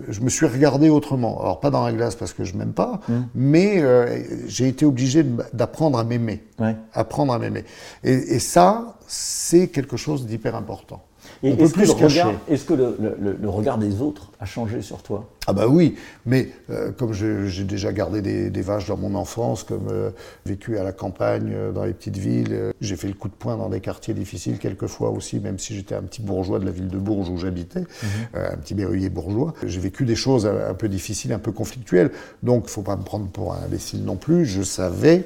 je 0.09 0.21
me 0.21 0.29
suis 0.29 0.47
regardé 0.47 0.89
autrement. 0.89 1.41
Alors 1.41 1.61
pas 1.61 1.71
dans 1.71 1.85
la 1.85 1.93
glace 1.93 2.15
parce 2.15 2.33
que 2.33 2.45
je 2.45 2.57
m'aime 2.57 2.73
pas, 2.73 3.01
mmh. 3.09 3.15
mais 3.35 3.83
euh, 3.83 4.23
j'ai 4.47 4.69
été 4.69 4.85
obligé 4.85 5.25
d'apprendre 5.53 5.99
à 5.99 6.05
m'aimer. 6.05 6.45
Apprendre 6.93 7.33
à 7.33 7.39
m'aimer. 7.39 7.65
et, 8.05 8.39
ça, 8.39 8.99
c'est 9.07 9.69
quelque 9.69 9.97
chose 9.97 10.27
d'hyper 10.27 10.55
important. 10.55 11.03
Est-ce 11.43 12.65
que, 12.65 12.75
le, 12.75 13.49
regard, 13.49 13.79
des 13.79 14.01
autres 14.01 14.31
a 14.41 14.47
changé 14.47 14.83
sur 14.83 15.03
toi? 15.03 15.29
Ah 15.47 15.53
bah 15.53 15.69
oui, 15.69 15.95
mais 16.25 16.49
euh, 16.71 16.91
comme 16.91 17.13
j'ai 17.13 17.65
déjà 17.65 17.93
gardé 17.93 18.21
des, 18.23 18.63
vaches 18.63 18.89
dans 18.89 18.97
mon 18.97 19.15
enfance, 19.15 19.63
comme 19.63 19.89
euh, 19.91 20.11
vécu 20.45 20.79
à 20.79 20.83
la 20.83 20.93
campagne, 20.93 21.53
euh, 21.55 21.73
dans 21.73 21.85
les 21.85 21.93
petites 21.93 22.17
villes, 22.17 22.73
j'ai 22.81 22.97
fait 22.97 23.09
le 23.09 23.15
coup 23.15 23.29
de 23.29 23.35
poing 23.35 23.57
dans 23.57 23.69
des 23.69 23.81
quartiers 23.81 24.15
difficiles 24.15 24.59
quelquefois 24.59 25.11
aussi, 25.11 25.39
même 25.39 25.59
si 25.59 25.75
j'étais 25.75 25.95
un 25.95 26.03
petit 26.03 26.23
bourgeois 26.23 26.59
de 26.59 26.65
la 26.65 26.73
ville 26.73 26.89
de 26.89 26.99
Bourges 26.99 27.29
où 27.29 27.37
j'habitais, 27.37 27.81
mhm. 27.81 27.87
un 28.35 28.57
petit 28.57 28.75
berruyer 28.75 29.09
bourgeois. 29.09 29.55
J'ai 29.65 29.81
vécu 29.81 30.05
des 30.05 30.17
choses 30.17 30.47
un, 30.47 30.75
peu 30.75 30.89
difficiles, 30.89 31.33
un 31.33 31.39
peu 31.39 31.53
conflictuelles, 31.53 32.11
donc 32.43 32.65
il 32.65 32.67
ne 32.67 32.71
faut 32.71 32.83
pas 32.83 32.97
me 32.97 33.05
prendre 33.05 33.27
pour 33.29 33.55
un 33.55 33.59
imbécile 33.65 34.05
non 34.05 34.17
plus. 34.17 34.45
Je 34.47 34.63
savais 34.63 35.25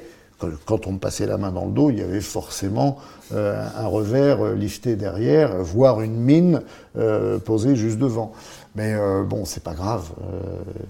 quand 0.65 0.87
on 0.87 0.93
me 0.93 0.99
passait 0.99 1.25
la 1.25 1.37
main 1.37 1.51
dans 1.51 1.65
le 1.65 1.71
dos, 1.71 1.89
il 1.89 1.99
y 1.99 2.01
avait 2.01 2.21
forcément 2.21 2.97
euh, 3.33 3.65
un 3.77 3.87
revers 3.87 4.41
euh, 4.41 4.55
lifté 4.55 4.95
derrière, 4.95 5.63
voire 5.63 6.01
une 6.01 6.15
mine 6.15 6.61
euh, 6.97 7.39
posée 7.39 7.75
juste 7.75 7.97
devant. 7.97 8.33
Mais 8.75 8.95
bon, 9.27 9.43
c'est 9.43 9.63
pas 9.63 9.73
grave, 9.73 10.11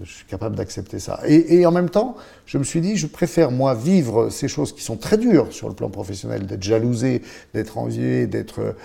je 0.04 0.12
suis 0.12 0.26
capable 0.26 0.54
d'accepter 0.54 1.00
ça. 1.00 1.18
Et, 1.26 1.66
en 1.66 1.72
même 1.72 1.90
temps, 1.90 2.14
je 2.46 2.56
me 2.58 2.62
suis 2.62 2.80
dit, 2.80 2.96
je 2.96 3.08
préfère 3.08 3.50
moi 3.50 3.74
vivre 3.74 4.28
ces 4.28 4.46
choses 4.46 4.72
qui 4.72 4.82
sont 4.82 4.96
très 4.96 5.18
dures 5.18 5.52
sur 5.52 5.68
le 5.68 5.74
plan 5.74 5.90
professionnel, 5.90 6.46
d'être 6.46 6.62
jalousé, 6.62 7.22
d'être 7.54 7.78
envié, 7.78 8.28
d'être 8.28 8.76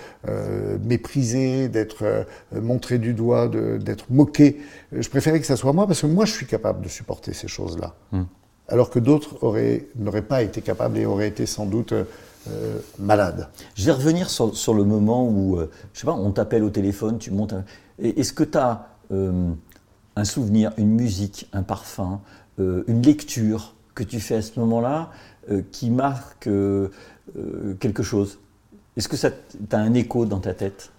méprisé, 0.82 1.68
d'être 1.68 2.26
montré 2.50 2.98
du 2.98 3.14
doigt, 3.14 3.46
d'être 3.46 4.06
moqué. 4.10 4.60
Je 4.90 5.08
préférais 5.08 5.38
que 5.38 5.46
ça 5.46 5.54
soit 5.54 5.72
moi 5.72 5.86
parce 5.86 6.00
que 6.00 6.06
moi, 6.08 6.24
je 6.24 6.32
suis 6.32 6.46
capable 6.46 6.82
de 6.82 6.88
supporter 6.88 7.32
ces 7.34 7.46
choses-là. 7.46 7.94
Hum 8.12 8.26
alors 8.68 8.90
que 8.90 8.98
d'autres 8.98 9.38
n'auraient 9.96 10.22
pas 10.22 10.42
été 10.42 10.60
capables 10.60 10.98
et 10.98 11.06
auraient 11.06 11.28
été 11.28 11.46
sans 11.46 11.66
doute 11.66 11.94
euh, 12.50 12.78
malades. 12.98 13.48
Je 13.74 13.84
vais 13.84 13.92
revenir 13.92 14.30
sur, 14.30 14.74
le 14.74 14.84
moment 14.84 15.26
où, 15.28 15.58
euh, 15.58 15.70
je 15.92 16.00
sais 16.00 16.06
pas, 16.06 16.12
on 16.12 16.30
t'appelle 16.30 16.62
au 16.62 16.70
téléphone, 16.70 17.18
tu 17.18 17.30
montes. 17.30 17.54
Est-ce 17.98 18.32
que 18.32 18.44
tu 18.44 18.56
as 18.56 18.86
euh, 19.10 19.50
un 20.16 20.24
souvenir, 20.24 20.72
une 20.78 20.94
musique, 20.94 21.48
un 21.52 21.62
parfum, 21.62 22.20
une 22.58 23.02
lecture 23.02 23.74
que 23.94 24.02
tu 24.02 24.18
fais 24.18 24.36
à 24.36 24.42
ce 24.42 24.58
moment-là 24.58 25.10
qui 25.70 25.90
marque 25.90 26.48
quelque 27.78 28.02
chose? 28.02 28.40
Est-ce 28.96 29.08
que 29.08 29.16
ça 29.16 29.30
as 29.70 29.76
un 29.76 29.94
écho 29.94 30.26
dans 30.26 30.40
ta 30.40 30.54
tête? 30.54 30.90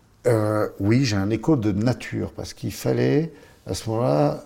Oui, 0.79 1.03
j'ai 1.03 1.17
un 1.17 1.29
écho 1.29 1.57
de 1.57 1.73
nature 1.73 2.31
parce 2.31 2.53
qu'il 2.53 2.71
fallait 2.71 3.33
à 3.65 3.73
ce 3.73 3.89
moment-là 3.89 4.45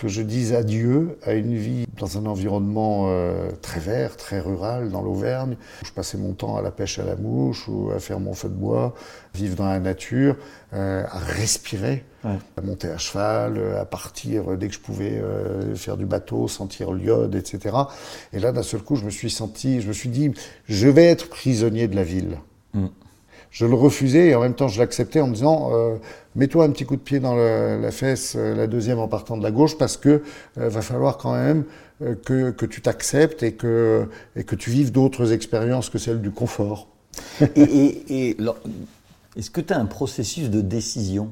que 0.00 0.08
je 0.08 0.22
dise 0.22 0.54
adieu 0.54 1.18
à 1.24 1.34
une 1.34 1.54
vie 1.54 1.84
dans 1.98 2.16
un 2.16 2.24
environnement 2.24 3.08
euh, 3.08 3.50
très 3.60 3.80
vert, 3.80 4.16
très 4.16 4.40
rural, 4.40 4.88
dans 4.88 5.02
l'Auvergne. 5.02 5.56
où 5.82 5.86
Je 5.86 5.92
passais 5.92 6.16
mon 6.16 6.32
temps 6.32 6.56
à 6.56 6.62
la 6.62 6.70
pêche 6.70 6.98
à 6.98 7.04
la 7.04 7.16
mouche 7.16 7.68
ou 7.68 7.90
à 7.94 7.98
faire 7.98 8.18
mon 8.18 8.32
feu 8.32 8.48
de 8.48 8.54
bois, 8.54 8.94
vivre 9.34 9.56
dans 9.56 9.66
la 9.66 9.78
nature, 9.78 10.36
euh, 10.72 11.04
à 11.06 11.18
respirer, 11.18 12.04
à 12.24 12.62
monter 12.62 12.88
à 12.88 12.96
cheval, 12.96 13.60
à 13.78 13.84
partir 13.84 14.56
dès 14.56 14.68
que 14.68 14.74
je 14.74 14.80
pouvais 14.80 15.20
euh, 15.22 15.74
faire 15.74 15.98
du 15.98 16.06
bateau, 16.06 16.48
sentir 16.48 16.92
l'iode, 16.92 17.34
etc. 17.34 17.76
Et 18.32 18.38
là, 18.38 18.52
d'un 18.52 18.62
seul 18.62 18.80
coup, 18.80 18.96
je 18.96 19.04
me 19.04 19.10
suis 19.10 19.30
senti, 19.30 19.82
je 19.82 19.88
me 19.88 19.92
suis 19.92 20.08
dit, 20.08 20.32
je 20.66 20.88
vais 20.88 21.04
être 21.04 21.28
prisonnier 21.28 21.88
de 21.88 21.96
la 21.96 22.04
ville. 22.04 22.38
Mm 22.72 22.86
je 23.50 23.66
le 23.66 23.74
refusais 23.74 24.28
et 24.28 24.34
en 24.34 24.40
même 24.40 24.54
temps 24.54 24.68
je 24.68 24.78
l'acceptais 24.78 25.20
en 25.20 25.26
me 25.26 25.34
disant 25.34 25.70
euh, 25.72 25.96
mets-toi 26.36 26.64
un 26.64 26.70
petit 26.70 26.84
coup 26.84 26.96
de 26.96 27.00
pied 27.00 27.20
dans 27.20 27.34
la 27.34 27.90
fesse, 27.90 28.34
euh, 28.36 28.54
la 28.54 28.66
deuxième 28.66 28.98
en 28.98 29.08
partant 29.08 29.36
de 29.36 29.42
la 29.42 29.50
gauche, 29.50 29.76
parce 29.76 29.96
que 29.96 30.22
euh, 30.58 30.68
va 30.68 30.82
falloir 30.82 31.18
quand 31.18 31.34
même 31.34 31.64
que, 32.24 32.50
que, 32.50 32.64
tu 32.64 32.80
t'acceptes 32.80 33.42
et 33.42 33.52
que, 33.52 34.08
et 34.34 34.44
que 34.44 34.54
tu 34.54 34.70
vives 34.70 34.90
d'autres 34.90 35.34
expériences 35.34 35.90
que 35.90 35.98
celles 35.98 36.22
du 36.22 36.30
confort. 36.30 36.88
et, 37.56 38.36
est-ce 39.36 39.50
que 39.50 39.60
tu 39.60 39.74
as 39.74 39.78
un 39.78 39.84
processus 39.84 40.48
de 40.48 40.62
décision? 40.62 41.28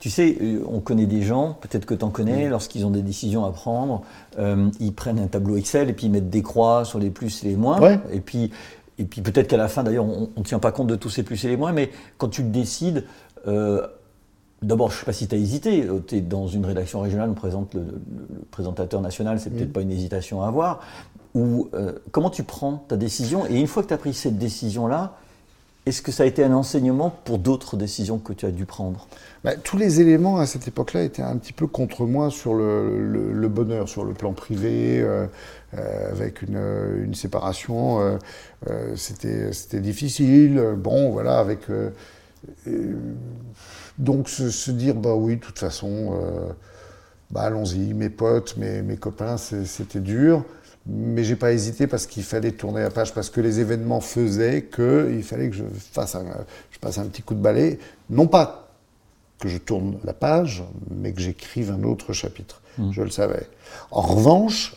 Tu 0.00 0.10
sais, 0.10 0.36
on 0.68 0.80
connaît 0.80 1.06
des 1.06 1.22
gens, 1.22 1.56
peut-être 1.62 1.86
que 1.86 1.94
tu 1.94 2.04
en 2.04 2.10
connais, 2.10 2.50
lorsqu'ils 2.50 2.84
ont 2.84 2.90
des 2.90 3.00
décisions 3.00 3.46
à 3.46 3.52
prendre, 3.52 4.02
ils 4.38 4.92
prennent 4.92 5.18
un 5.18 5.28
tableau 5.28 5.56
Excel 5.56 5.88
et 5.88 5.94
puis 5.94 6.08
ils 6.08 6.12
mettent 6.12 6.28
des 6.28 6.42
croix 6.42 6.84
sur 6.84 6.98
les 6.98 7.08
plus 7.08 7.42
et 7.42 7.48
les 7.48 7.56
moins. 7.56 7.80
Et 8.12 8.20
puis 8.20 8.50
et 8.98 9.04
puis 9.04 9.22
peut-être 9.22 9.48
qu'à 9.48 9.56
la 9.56 9.68
fin, 9.68 9.82
d'ailleurs, 9.82 10.04
on 10.04 10.28
ne 10.36 10.44
tient 10.44 10.58
pas 10.58 10.72
compte 10.72 10.88
de 10.88 10.96
tous 10.96 11.10
ces 11.10 11.22
plus 11.22 11.42
et 11.44 11.48
les 11.48 11.56
moins, 11.56 11.72
mais 11.72 11.90
quand 12.18 12.28
tu 12.28 12.42
le 12.42 12.50
décides, 12.50 13.04
euh, 13.46 13.86
d'abord, 14.62 14.90
je 14.90 14.96
ne 14.96 14.98
sais 15.00 15.06
pas 15.06 15.12
si 15.12 15.28
tu 15.28 15.34
as 15.34 15.38
hésité, 15.38 15.84
euh, 15.84 16.00
tu 16.06 16.16
es 16.16 16.20
dans 16.20 16.46
une 16.46 16.64
rédaction 16.64 17.00
régionale, 17.00 17.30
on 17.30 17.34
présente 17.34 17.74
le, 17.74 17.84
présentateur 18.50 19.00
national, 19.00 19.40
c'est 19.40 19.50
peut-être 19.50 19.70
mm. 19.70 19.72
pas 19.72 19.80
une 19.80 19.90
hésitation 19.90 20.42
à 20.42 20.48
avoir, 20.48 20.80
ou 21.34 21.68
euh, 21.74 21.92
comment 22.10 22.30
tu 22.30 22.44
prends 22.44 22.84
ta 22.88 22.96
décision, 22.96 23.46
et 23.46 23.58
une 23.58 23.66
fois 23.66 23.82
que 23.82 23.88
tu 23.88 23.94
as 23.94 23.98
pris 23.98 24.14
cette 24.14 24.38
décision-là, 24.38 25.16
est-ce 25.84 26.00
que 26.00 26.12
ça 26.12 26.22
a 26.22 26.26
été 26.26 26.44
un 26.44 26.52
enseignement 26.52 27.10
pour 27.10 27.38
d'autres 27.38 27.76
décisions 27.76 28.18
que 28.18 28.32
tu 28.32 28.46
as 28.46 28.52
dû 28.52 28.66
prendre? 28.66 29.08
Bah, 29.42 29.56
Tous 29.56 29.76
les 29.76 30.00
éléments 30.00 30.38
à 30.38 30.46
cette 30.46 30.68
époque-là 30.68 31.02
étaient 31.02 31.22
un 31.22 31.36
petit 31.36 31.52
peu 31.52 31.66
contre 31.66 32.06
moi 32.06 32.30
sur 32.30 32.54
le, 32.54 33.48
bonheur, 33.48 33.88
sur 33.88 34.04
le 34.04 34.14
plan 34.14 34.32
privé, 34.32 35.00
euh, 35.00 35.26
euh, 35.74 36.12
avec 36.12 36.42
une, 36.42 37.14
séparation. 37.14 38.18
Euh, 38.68 38.94
c'était 38.94 39.80
difficile. 39.80 40.62
Bon, 40.76 41.10
voilà, 41.10 41.40
avec. 41.40 41.62
donc 43.98 44.28
se, 44.28 44.70
dire, 44.70 44.94
bah 44.94 45.14
oui, 45.16 45.34
de 45.34 45.40
toute 45.40 45.58
façon, 45.58 46.16
bah, 47.32 47.42
allons-y, 47.42 47.92
mes 47.92 48.10
potes, 48.10 48.56
mes 48.56 48.96
copains, 48.96 49.36
c'était 49.36 50.00
dur 50.00 50.44
mais 50.86 51.24
j'ai 51.24 51.36
pas 51.36 51.52
hésité 51.52 51.86
parce 51.86 52.06
qu'il 52.06 52.24
fallait 52.24 52.52
tourner 52.52 52.82
la 52.82 52.90
page, 52.90 53.14
parce 53.14 53.30
que 53.30 53.40
les 53.40 53.60
événements 53.60 54.00
faisaient 54.00 54.64
qu'il 54.64 55.22
fallait 55.22 55.48
que 55.48 55.56
je 55.56 55.64
fasse 55.92 56.14
un, 56.14 56.24
je 56.70 56.78
passe 56.78 56.98
un 56.98 57.06
petit 57.06 57.22
coup 57.22 57.34
de 57.34 57.40
balai, 57.40 57.78
non 58.10 58.26
pas 58.26 58.68
que 59.38 59.48
je 59.48 59.58
tourne 59.58 59.98
la 60.04 60.12
page, 60.12 60.62
mais 60.90 61.12
que 61.12 61.20
j'écrive 61.20 61.70
un 61.70 61.82
autre 61.82 62.12
chapitre. 62.12 62.60
Mmh. 62.78 62.92
Je 62.92 63.02
le 63.02 63.10
savais. 63.10 63.48
En 63.90 64.02
revanche, 64.02 64.74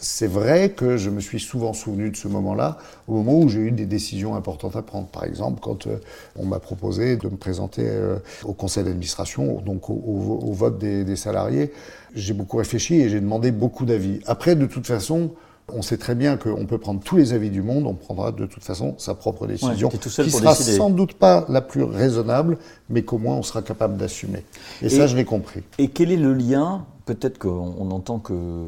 c'est 0.00 0.26
vrai 0.26 0.70
que 0.70 0.96
je 0.96 1.10
me 1.10 1.20
suis 1.20 1.40
souvent 1.40 1.72
souvenu 1.72 2.10
de 2.10 2.16
ce 2.16 2.28
moment-là, 2.28 2.78
au 3.06 3.14
moment 3.14 3.40
où 3.40 3.48
j'ai 3.48 3.60
eu 3.60 3.70
des 3.72 3.86
décisions 3.86 4.34
importantes 4.34 4.76
à 4.76 4.82
prendre. 4.82 5.08
Par 5.08 5.24
exemple, 5.24 5.60
quand 5.60 5.86
euh, 5.86 5.98
on 6.36 6.46
m'a 6.46 6.60
proposé 6.60 7.16
de 7.16 7.28
me 7.28 7.36
présenter 7.36 7.82
euh, 7.84 8.18
au 8.44 8.52
conseil 8.52 8.84
d'administration, 8.84 9.60
donc 9.60 9.90
au, 9.90 10.52
vote 10.52 10.78
des, 10.78 11.16
salariés, 11.16 11.72
j'ai 12.14 12.32
beaucoup 12.32 12.58
réfléchi 12.58 12.96
et 12.96 13.08
j'ai 13.08 13.20
demandé 13.20 13.50
beaucoup 13.50 13.84
d'avis. 13.84 14.20
Après, 14.26 14.54
de 14.54 14.66
toute 14.66 14.86
façon, 14.86 15.32
on 15.72 15.82
sait 15.82 15.98
très 15.98 16.14
bien 16.14 16.36
qu'on 16.36 16.64
peut 16.64 16.78
prendre 16.78 17.00
tous 17.00 17.16
les 17.16 17.32
avis 17.32 17.50
du 17.50 17.62
monde, 17.62 17.86
on 17.86 17.94
prendra 17.94 18.32
de 18.32 18.46
toute 18.46 18.64
façon 18.64 18.94
sa 18.98 19.14
propre 19.14 19.46
décision, 19.46 19.88
qui 19.88 20.10
sera 20.30 20.54
sans 20.54 20.90
doute 20.90 21.14
pas 21.14 21.44
la 21.48 21.60
plus 21.60 21.82
raisonnable, 21.82 22.56
mais 22.88 23.02
qu'au 23.02 23.18
moins 23.18 23.36
on 23.36 23.42
sera 23.42 23.62
capable 23.62 23.96
d'assumer. 23.96 24.44
Et, 24.80 24.88
ça, 24.88 25.06
je 25.06 25.16
l'ai 25.16 25.24
compris. 25.24 25.62
Et 25.78 25.88
quel 25.88 26.12
est 26.12 26.16
le 26.16 26.32
lien 26.32 26.86
Peut-être 27.04 27.38
qu'on 27.38 27.90
entend 27.90 28.18
que 28.18 28.64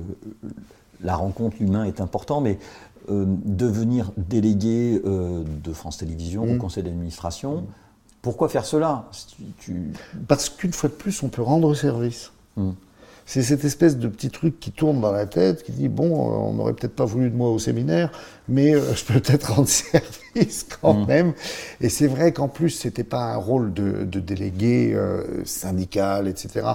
la 1.02 1.16
rencontre, 1.16 1.57
l'humain 1.61 1.85
est 1.85 2.00
important, 2.00 2.40
mais 2.40 2.59
euh, 3.11 3.25
devenir 3.45 4.12
délégué 4.16 5.00
euh, 5.04 5.42
de 5.64 5.73
France 5.73 5.99
Télévisions 5.99 6.45
au 6.45 6.54
mm. 6.54 6.59
conseil 6.59 6.83
d'administration, 6.83 7.64
pourquoi 8.23 8.49
faire 8.49 8.66
cela? 8.66 9.09
Parce 10.28 10.49
qu'une 10.50 10.73
fois 10.73 10.90
de 10.90 10.95
plus, 10.95 11.23
on 11.23 11.28
peut 11.28 11.42
rendre 11.42 11.75
service. 11.75 12.33
Mm. 12.57 12.71
c'est 13.25 13.42
cette 13.42 13.64
espèce 13.64 13.97
de 13.97 14.09
petit 14.09 14.30
truc 14.30 14.61
qui 14.61 14.73
tourne 14.73 15.00
dans 15.00 15.12
la 15.12 15.26
tête, 15.26 15.62
qui 15.62 15.73
dit 15.73 15.88
bon, 15.88 16.11
on 16.14 16.52
n'aurait 16.54 16.75
peut-être 16.75 16.95
pas 16.95 17.04
voulu 17.04 17.30
de 17.30 17.37
moi 17.37 17.50
au 17.50 17.59
séminaire, 17.59 18.12
mais 18.50 18.75
euh, 18.75 18.95
je 18.95 19.04
peux 19.04 19.14
peut-être 19.14 19.54
rendre 19.54 19.69
service 20.35 20.66
quand 20.80 20.95
mmh. 20.95 21.07
même. 21.07 21.33
Et 21.80 21.88
c'est 21.88 22.07
vrai 22.07 22.33
qu'en 22.33 22.49
plus, 22.49 22.71
c'était 22.71 23.04
pas 23.04 23.33
un 23.33 23.37
rôle 23.37 23.73
de, 23.73 24.04
délégué 24.04 24.92
euh, 24.95 25.45
syndical, 25.45 26.28
etc., 26.28 26.66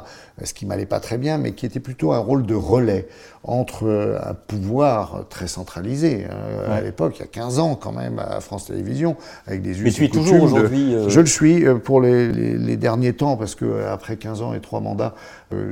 ce 0.43 0.53
qui 0.53 0.65
m'allait 0.65 0.85
pas 0.85 0.99
très 0.99 1.17
bien, 1.17 1.37
mais 1.37 1.51
qui 1.53 1.65
était 1.65 1.79
plutôt 1.79 2.11
un 2.11 2.19
rôle 2.19 2.45
de 2.45 2.55
relais 2.55 3.07
entre 3.43 3.85
euh, 3.85 4.17
un 4.23 4.33
pouvoir 4.33 5.25
très 5.29 5.47
centralisé 5.47 6.25
hein, 6.25 6.71
à 6.71 6.81
l'époque, 6.81 7.17
il 7.17 7.19
y 7.19 7.23
a 7.23 7.27
15 7.27 7.59
ans 7.59 7.75
quand 7.75 7.91
même 7.91 8.19
à 8.19 8.39
France 8.41 8.65
Télévisions, 8.65 9.15
avec 9.45 9.61
des 9.61 9.75
Mais 9.81 9.91
tu 9.91 10.05
es 10.05 10.09
toujours 10.09 10.41
aujourd'hui. 10.41 10.95
Je 11.07 11.19
le 11.19 11.25
suis 11.27 11.63
pour 11.83 12.01
les, 12.01 12.31
les, 12.31 12.75
derniers 12.75 13.13
temps 13.13 13.37
parce 13.37 13.55
que 13.55 13.85
après 13.85 14.17
15 14.17 14.41
ans 14.41 14.53
et 14.53 14.61
trois 14.61 14.79
mandats, 14.79 15.13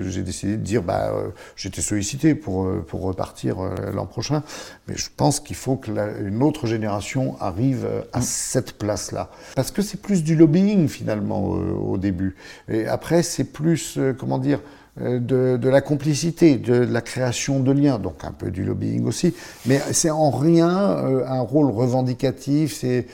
j'ai 0.01 0.21
décidé 0.21 0.55
de 0.55 0.61
dire 0.61 0.83
bah 0.83 1.11
j'étais 1.55 1.81
sollicité 1.81 2.35
pour 2.35 2.69
pour 2.87 3.01
repartir 3.01 3.57
l'an 3.93 4.05
prochain, 4.05 4.43
mais 4.87 4.95
je 4.95 5.09
pense 5.15 5.39
qu'il 5.39 5.55
faut 5.55 5.75
que 5.75 5.91
une 5.97 6.43
autre 6.43 6.67
génération 6.67 7.35
arrive 7.39 7.87
à 8.11 8.19
mm. 8.19 8.23
cette 8.23 8.73
place-là. 8.77 9.29
Parce 9.55 9.71
que 9.71 9.81
c'est 9.81 10.01
plus 10.01 10.23
du 10.23 10.35
lobbying 10.35 10.87
finalement 10.87 11.55
euh, 11.55 11.73
au 11.73 11.97
début. 11.97 12.35
Et 12.69 12.85
après, 12.87 13.23
c'est 13.23 13.45
plus, 13.45 13.97
euh, 13.97 14.13
comment 14.13 14.37
dire, 14.37 14.59
euh, 15.01 15.19
de, 15.19 15.69
la 15.69 15.81
complicité, 15.81 16.57
de, 16.57 16.73
la 16.73 17.01
création 17.01 17.59
de 17.59 17.71
liens, 17.71 17.97
donc 17.97 18.23
un 18.23 18.31
peu 18.31 18.51
du 18.51 18.63
lobbying 18.63 19.05
aussi, 19.05 19.33
mais 19.65 19.81
c'est 19.91 20.11
en 20.11 20.29
rien 20.29 20.67
un 20.69 21.41
rôle 21.41 21.71
revendicatif, 21.71 22.73
c'est 22.73 23.07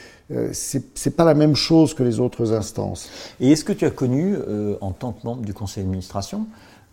c'est 0.52 1.16
pas 1.16 1.26
la 1.26 1.34
même 1.34 1.56
chose 1.56 1.96
que 1.96 2.04
les 2.04 2.20
autres 2.20 2.54
instances. 2.54 3.10
Et 3.40 3.52
est-ce 3.52 3.66
que 3.66 3.74
tu 3.74 3.84
as 3.86 3.90
connu, 3.90 4.36
en 4.80 4.92
tant 4.92 5.12
que 5.12 5.26
membre 5.26 5.42
du 5.42 5.56
conseil 5.56 5.84
d'administration, 5.84 6.46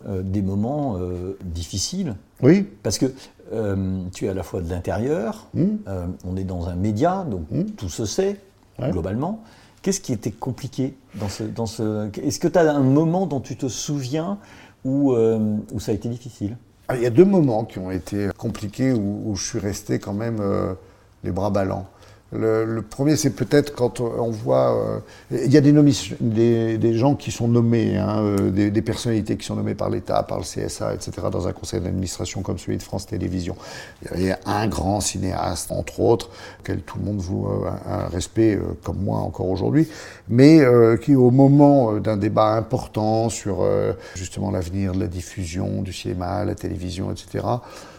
des 0.09 0.41
moments 0.41 0.97
difficiles? 1.43 2.15
Oui. 2.41 2.65
Parce 2.81 2.97
que 2.97 3.13
euh, 3.53 4.03
tu 4.13 4.25
es 4.25 4.29
à 4.29 4.33
la 4.33 4.43
fois 4.43 4.61
de 4.61 4.69
l'intérieur, 4.69 5.47
hmm. 5.53 5.65
euh, 5.87 6.07
on 6.25 6.35
est 6.37 6.43
dans 6.43 6.67
un 6.67 6.75
média, 6.75 7.25
donc 7.29 7.49
hmm. 7.51 7.63
tout 7.77 7.89
se 7.89 8.05
sait, 8.05 8.39
globalement. 8.79 9.41
Qu'est-ce 9.81 10.01
qui 10.01 10.13
était 10.13 10.31
compliqué 10.31 10.95
dans 11.15 11.29
ce... 11.29 11.43
Dans 11.43 11.65
ce... 11.65 12.09
Est-ce 12.19 12.39
que 12.39 12.47
tu 12.47 12.59
as 12.59 12.71
un 12.71 12.81
moment 12.81 13.25
dont 13.25 13.39
tu 13.39 13.55
te 13.55 13.67
souviens 13.67 14.37
où, 14.83 15.13
euh, 15.13 15.57
où 15.71 15.79
ça 15.79 15.91
a 15.91 15.95
été 15.95 16.09
difficile? 16.09 16.57
Ah, 16.87 16.95
Il 16.95 17.03
y 17.03 17.05
a 17.05 17.09
deux 17.09 17.25
moments 17.25 17.63
qui 17.65 17.79
ont 17.79 17.91
été 17.91 18.29
compliqués 18.37 18.93
où, 18.93 19.23
où 19.25 19.35
je 19.35 19.45
suis 19.45 19.59
resté 19.59 19.99
quand 19.99 20.13
même 20.13 20.41
les 21.23 21.31
bras 21.31 21.49
ballants. 21.49 21.87
Le, 22.33 22.81
premier, 22.81 23.15
c'est 23.15 23.29
peut-être 23.29 23.73
quand 23.73 24.01
on 24.01 24.31
voit. 24.31 24.75
Euh, 24.75 24.99
il 25.31 25.49
y 25.49 25.55
a 25.55 25.61
des, 25.61 25.73
des, 26.19 26.77
des, 26.77 26.93
gens 26.93 27.15
qui 27.15 27.31
sont 27.31 27.47
nommés, 27.47 27.97
hein, 27.97 28.21
euh, 28.21 28.69
des, 28.69 28.81
personnalités 28.81 29.37
qui 29.37 29.45
sont 29.45 29.55
nommées 29.55 29.75
par 29.75 29.89
l'État, 29.89 30.23
par 30.23 30.37
le 30.37 30.43
CSA, 30.43 30.93
etc., 30.93 31.11
dans 31.31 31.47
un 31.47 31.53
conseil 31.53 31.79
d'administration 31.79 32.41
comme 32.41 32.57
celui 32.57 32.77
de 32.77 32.83
France 32.83 33.05
Télévisions. 33.05 33.55
Il 34.01 34.23
y 34.23 34.31
avait 34.31 34.39
un 34.45 34.67
grand 34.67 34.99
cinéaste, 34.99 35.71
entre 35.71 36.01
autres, 36.01 36.29
auquel 36.59 36.81
tout 36.81 36.97
le 36.99 37.05
monde 37.05 37.19
voue 37.19 37.47
euh, 37.47 37.69
un, 37.89 38.07
respect, 38.09 38.59
comme 38.83 38.97
moi 38.97 39.19
encore 39.19 39.49
aujourd'hui, 39.49 39.87
mais 40.27 40.61
qui, 41.01 41.15
au 41.15 41.31
moment 41.31 41.93
d'un 41.93 42.17
débat 42.17 42.55
important 42.55 43.29
sur 43.29 43.65
justement 44.15 44.51
l'avenir 44.51 44.93
de 44.93 44.99
la 44.99 45.07
diffusion 45.07 45.81
du 45.81 45.93
cinéma, 45.93 46.43
la 46.43 46.55
télévision, 46.55 47.11
etc., 47.11 47.45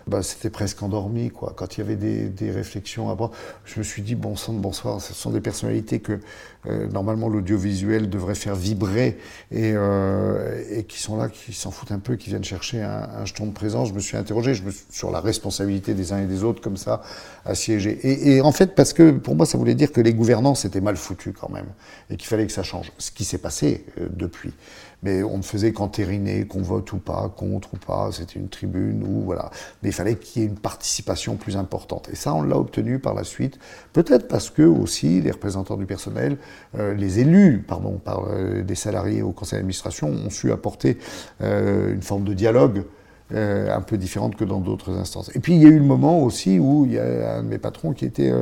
bah, 0.08 0.22
c'était 0.22 0.50
presque 0.50 0.82
endormi. 0.82 1.30
Quoi. 1.30 1.52
Quand 1.56 1.76
il 1.76 1.80
y 1.80 1.82
avait 1.82 1.96
des, 1.96 2.28
des 2.28 2.50
réflexions 2.50 3.10
après, 3.10 3.28
je 3.64 3.78
me 3.78 3.84
suis 3.84 4.02
dit, 4.02 4.14
bon 4.14 4.36
sang 4.36 4.54
de 4.54 4.58
bonsoir, 4.58 5.00
ce 5.00 5.12
sont 5.14 5.30
des 5.30 5.40
personnalités 5.40 6.00
que 6.00 6.18
euh, 6.66 6.88
normalement 6.88 7.28
l'audiovisuel 7.28 8.10
devrait 8.10 8.34
faire 8.34 8.56
vibrer 8.56 9.18
et, 9.52 9.72
euh, 9.74 10.62
et, 10.70 10.84
qui 10.84 11.00
sont 11.00 11.16
là, 11.16 11.28
qui 11.28 11.52
s'en 11.52 11.70
foutent 11.70 11.92
un 11.92 11.98
peu, 11.98 12.16
qui 12.16 12.30
viennent 12.30 12.44
chercher 12.44 12.82
un, 12.82 13.08
un 13.18 13.24
jeton 13.24 13.46
de 13.46 13.52
présence. 13.52 13.88
Je 13.88 13.94
me 13.94 14.00
suis 14.00 14.16
interrogé 14.16 14.54
sur 14.90 15.10
la 15.10 15.20
responsabilité 15.20 15.94
des 15.94 16.12
uns 16.12 16.22
et 16.22 16.26
des 16.26 16.42
autres 16.42 16.60
comme 16.60 16.76
ça 16.76 17.02
à 17.44 17.54
siéger. 17.54 17.98
Et, 18.02 18.36
et 18.36 18.40
en 18.40 18.52
fait, 18.52 18.74
parce 18.74 18.92
que 18.92 19.10
pour 19.12 19.36
moi, 19.36 19.46
ça 19.46 19.58
voulait 19.58 19.74
dire 19.74 19.92
que 19.92 20.00
les 20.00 20.14
gouvernances 20.14 20.64
étaient 20.64 20.80
mal 20.80 20.96
foutues 20.96 21.32
quand 21.32 21.50
même 21.50 21.68
et 22.10 22.16
qu'il 22.16 22.26
fallait 22.26 22.46
que 22.46 22.52
ça 22.52 22.62
change. 22.62 22.92
Ce 22.98 23.10
qui 23.10 23.24
s'est 23.24 23.38
passé 23.38 23.84
euh, 24.00 24.08
depuis 24.10 24.52
mais 25.02 25.22
on 25.22 25.38
ne 25.38 25.42
faisait 25.42 25.72
qu'entériner, 25.72 26.46
qu'on 26.46 26.62
vote 26.62 26.92
ou 26.92 26.98
pas, 26.98 27.32
contre 27.36 27.74
ou 27.74 27.76
pas, 27.76 28.10
c'était 28.12 28.38
une 28.38 28.48
tribune, 28.48 29.04
ou 29.04 29.22
voilà. 29.22 29.50
Mais 29.82 29.90
il 29.90 29.92
fallait 29.92 30.16
qu'il 30.16 30.42
y 30.42 30.44
ait 30.44 30.48
une 30.48 30.58
participation 30.58 31.36
plus 31.36 31.56
importante. 31.56 32.08
Et 32.12 32.16
ça, 32.16 32.34
on 32.34 32.42
l'a 32.42 32.56
obtenu 32.56 32.98
par 32.98 33.14
la 33.14 33.24
suite, 33.24 33.58
peut-être 33.92 34.28
parce 34.28 34.50
que 34.50 34.62
aussi 34.62 35.20
les 35.20 35.30
représentants 35.30 35.76
du 35.76 35.86
personnel, 35.86 36.38
euh, 36.76 36.94
les 36.94 37.20
élus, 37.20 37.64
pardon, 37.66 38.00
par 38.02 38.24
euh, 38.28 38.62
des 38.62 38.74
salariés 38.74 39.22
au 39.22 39.32
conseil 39.32 39.58
d'administration, 39.58 40.08
ont 40.08 40.30
su 40.30 40.50
apporter 40.50 40.98
euh, 41.42 41.94
une 41.94 42.02
forme 42.02 42.24
de 42.24 42.34
dialogue 42.34 42.84
un 43.30 43.82
peu 43.82 43.98
différente 43.98 44.36
que 44.36 44.44
dans 44.44 44.58
d'autres 44.58 44.90
instances. 44.96 45.30
Et 45.34 45.40
puis 45.40 45.54
il 45.54 45.62
y 45.62 45.66
a 45.66 45.68
eu 45.68 45.78
le 45.78 45.84
moment 45.84 46.22
aussi 46.22 46.58
où 46.58 46.86
il 46.86 46.92
y 46.92 46.98
a 46.98 47.36
un 47.36 47.42
de 47.42 47.48
mes 47.48 47.58
patrons 47.58 47.92
qui 47.92 48.06
était 48.06 48.32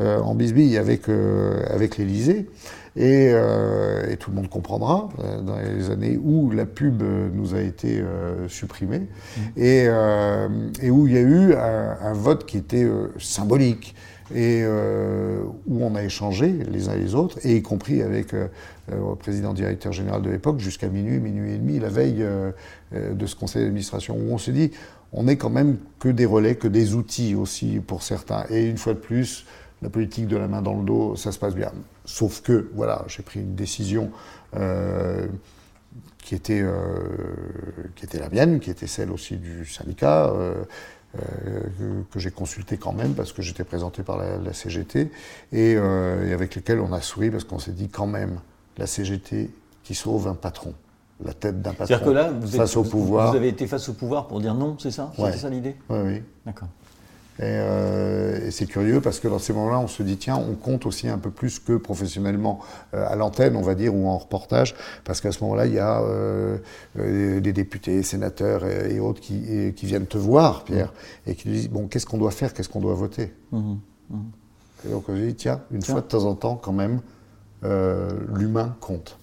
en 0.00 0.34
bisbille 0.34 0.78
avec, 0.78 1.02
avec 1.68 1.98
l'Élysée. 1.98 2.48
Et, 2.96 3.28
et, 3.28 4.16
tout 4.18 4.30
le 4.30 4.36
monde 4.36 4.50
comprendra 4.50 5.08
dans 5.46 5.56
les 5.56 5.90
années 5.90 6.18
où 6.22 6.50
la 6.50 6.66
pub 6.66 7.02
nous 7.32 7.54
a 7.54 7.60
été 7.60 8.02
supprimée 8.48 8.98
mmh. 8.98 9.40
et, 9.56 9.88
et, 10.82 10.90
où 10.90 11.06
il 11.06 11.14
y 11.14 11.16
a 11.16 11.22
eu 11.22 11.54
un, 11.54 11.96
un 12.02 12.12
vote 12.12 12.44
qui 12.44 12.58
était 12.58 12.86
symbolique 13.18 13.94
et 14.34 14.62
où 15.66 15.84
on 15.84 15.94
a 15.94 16.02
échangé 16.02 16.54
les 16.70 16.88
uns 16.88 16.96
les 16.96 17.14
autres, 17.14 17.38
et 17.44 17.56
y 17.56 17.62
compris 17.62 18.02
avec 18.02 18.32
le 18.32 19.14
président 19.18 19.52
directeur 19.52 19.92
général 19.92 20.22
de 20.22 20.30
l'époque, 20.30 20.58
jusqu'à 20.58 20.88
minuit, 20.88 21.18
minuit 21.18 21.52
et 21.52 21.58
demi, 21.58 21.78
la 21.78 21.88
veille 21.88 22.22
euh, 22.94 23.14
de 23.14 23.26
ce 23.26 23.36
conseil 23.36 23.62
d'administration, 23.62 24.16
où 24.16 24.32
on 24.32 24.38
se 24.38 24.50
dit, 24.50 24.70
on 25.12 25.24
n'est 25.24 25.36
quand 25.36 25.50
même 25.50 25.76
que 25.98 26.08
des 26.08 26.26
relais, 26.26 26.54
que 26.54 26.68
des 26.68 26.94
outils 26.94 27.34
aussi 27.34 27.80
pour 27.86 28.02
certains. 28.02 28.44
Et 28.50 28.68
une 28.68 28.78
fois 28.78 28.94
de 28.94 28.98
plus, 28.98 29.46
la 29.82 29.90
politique 29.90 30.28
de 30.28 30.36
la 30.36 30.48
main 30.48 30.62
dans 30.62 30.74
le 30.74 30.84
dos, 30.84 31.16
ça 31.16 31.32
se 31.32 31.38
passe 31.38 31.54
bien. 31.54 31.72
Sauf 32.04 32.40
que, 32.42 32.70
voilà, 32.74 33.04
j'ai 33.08 33.22
pris 33.22 33.40
une 33.40 33.54
décision 33.54 34.10
euh, 34.56 35.26
qui, 36.18 36.34
était, 36.34 36.62
euh, 36.62 36.72
qui 37.96 38.04
était 38.04 38.18
la 38.18 38.28
mienne, 38.28 38.60
qui 38.60 38.70
était 38.70 38.86
celle 38.86 39.10
aussi 39.10 39.36
du 39.36 39.66
syndicat, 39.66 40.32
que, 42.10 42.18
j'ai 42.18 42.30
consulté 42.30 42.78
quand 42.78 42.92
même 42.92 43.12
parce 43.14 43.32
que 43.32 43.42
j'étais 43.42 43.64
présenté 43.64 44.02
par 44.02 44.16
la, 44.16 44.52
CGT, 44.52 45.10
et, 45.52 45.72
et, 45.72 45.76
avec 46.32 46.54
lesquels 46.54 46.80
on 46.80 46.92
a 46.92 47.00
souri 47.02 47.30
parce 47.30 47.44
qu'on 47.44 47.58
s'est 47.58 47.72
dit 47.72 47.88
quand 47.88 48.06
même, 48.06 48.40
la 48.78 48.86
CGT 48.86 49.50
qui 49.82 49.94
sauve 49.94 50.28
un 50.28 50.34
patron 50.34 50.74
la 51.24 51.32
tête 51.32 51.62
d'un 51.62 51.72
patron 51.72 51.98
que 52.04 52.10
là, 52.10 52.30
vous 52.30 52.48
face 52.48 52.76
au 52.76 52.82
pouvoir. 52.82 53.30
Vous 53.30 53.36
avez 53.36 53.48
été 53.48 53.66
face 53.66 53.88
au 53.88 53.94
pouvoir 53.94 54.26
pour 54.26 54.40
dire 54.40 54.54
non, 54.54 54.76
c'est 54.78 54.90
ça? 54.90 55.12
C'était 55.16 55.38
ça 55.38 55.50
l'idée? 55.50 55.76
Oui, 55.88 55.98
oui. 56.04 56.22
D'accord. 56.44 56.68
Euh, 57.42 58.46
et, 58.46 58.50
c'est 58.50 58.66
curieux 58.66 59.00
parce 59.00 59.20
que 59.20 59.28
dans 59.28 59.38
ces 59.38 59.52
moments-là, 59.52 59.78
on 59.80 59.88
se 59.88 60.02
dit 60.02 60.16
tiens, 60.16 60.36
on 60.36 60.54
compte 60.54 60.86
aussi 60.86 61.08
un 61.08 61.18
peu 61.18 61.30
plus 61.30 61.58
que 61.58 61.76
professionnellement 61.76 62.60
euh, 62.94 63.06
à 63.08 63.16
l'antenne, 63.16 63.56
on 63.56 63.62
va 63.62 63.74
dire, 63.74 63.94
ou 63.94 64.06
en 64.06 64.18
reportage, 64.18 64.74
parce 65.04 65.20
qu'à 65.20 65.32
ce 65.32 65.42
moment-là, 65.44 65.66
il 65.66 65.74
y 65.74 65.78
a 65.78 66.02
euh, 66.02 66.58
des 66.96 67.52
députés, 67.52 68.02
sénateurs 68.02 68.66
et, 68.66 69.00
autres 69.00 69.20
qui, 69.20 69.72
qui, 69.74 69.86
viennent 69.86 70.06
te 70.06 70.18
voir, 70.18 70.64
Pierre, 70.64 70.92
mmh. 71.26 71.30
et 71.30 71.34
qui 71.34 71.48
nous 71.48 71.54
disent 71.54 71.70
bon, 71.70 71.88
qu'est-ce 71.88 72.06
qu'on 72.06 72.18
doit 72.18 72.30
faire, 72.30 72.54
qu'est-ce 72.54 72.68
qu'on 72.68 72.80
doit 72.80 72.94
voter 72.94 73.32
mmh. 73.50 73.74
Mmh. 74.10 74.16
Et 74.86 74.90
donc 74.90 75.08
on 75.08 75.16
se 75.16 75.20
dit 75.20 75.34
tiens, 75.34 75.60
une 75.70 75.82
fois 75.82 76.00
de 76.00 76.06
temps 76.06 76.24
en 76.24 76.34
temps, 76.34 76.56
quand 76.56 76.72
même, 76.72 77.00
l'humain 77.62 78.76
compte. 78.80 79.16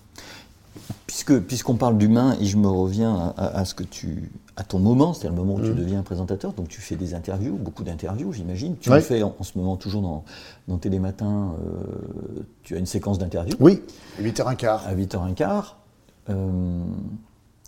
Puisque, 1.05 1.39
puisqu'on 1.39 1.75
parle 1.75 1.97
d'humain, 1.97 2.37
et 2.39 2.45
je 2.45 2.57
me 2.57 2.67
reviens 2.67 3.33
à, 3.37 3.65
ce 3.65 3.73
que 3.73 3.83
tu, 3.83 4.31
à 4.59 4.63
ton 4.63 4.79
moment, 4.79 5.13
c'est-à-dire 5.13 5.37
le 5.37 5.45
moment 5.45 5.59
où 5.59 5.65
tu 5.65 5.71
mm. 5.71 5.75
deviens 5.75 6.03
présentateur, 6.03 6.53
donc 6.53 6.67
tu 6.67 6.81
fais 6.81 6.95
des 6.95 7.13
interviews, 7.13 7.55
beaucoup 7.55 7.83
d'interviews, 7.83 8.33
j'imagine. 8.33 8.75
Tu 8.77 8.89
le 8.89 8.99
fais 8.99 9.23
en, 9.23 9.33
ce 9.41 9.57
moment 9.57 9.77
toujours 9.77 10.01
dans, 10.01 10.25
dans 10.67 10.77
Télématin, 10.77 11.53
euh, 11.63 12.43
tu 12.63 12.75
as 12.75 12.79
une 12.79 12.85
séquence 12.85 13.17
d'interviews. 13.17 13.55
Oui, 13.59 13.81
à 14.19 14.21
8h15. 14.21 14.65
À 14.85 14.95
8h15. 14.95 15.63
Euh, 16.29 16.83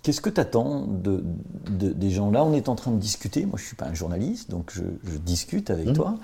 qu'est-ce 0.04 0.20
que 0.20 0.30
tu 0.30 0.42
attends 0.42 0.86
de, 0.86 1.24
des 1.70 2.10
gens? 2.10 2.30
Là 2.30 2.44
On 2.44 2.54
est 2.54 2.68
en 2.68 2.76
train 2.76 2.92
de 2.92 3.00
discuter. 3.00 3.46
Moi, 3.46 3.56
je 3.58 3.64
ne 3.64 3.68
suis 3.68 3.76
pas 3.78 3.86
un 3.86 3.94
journaliste, 3.94 4.52
donc 4.52 4.74
je, 4.74 4.84
discute 5.18 5.70
avec 5.70 5.90
mm. 5.90 5.94
toi. 5.94 6.16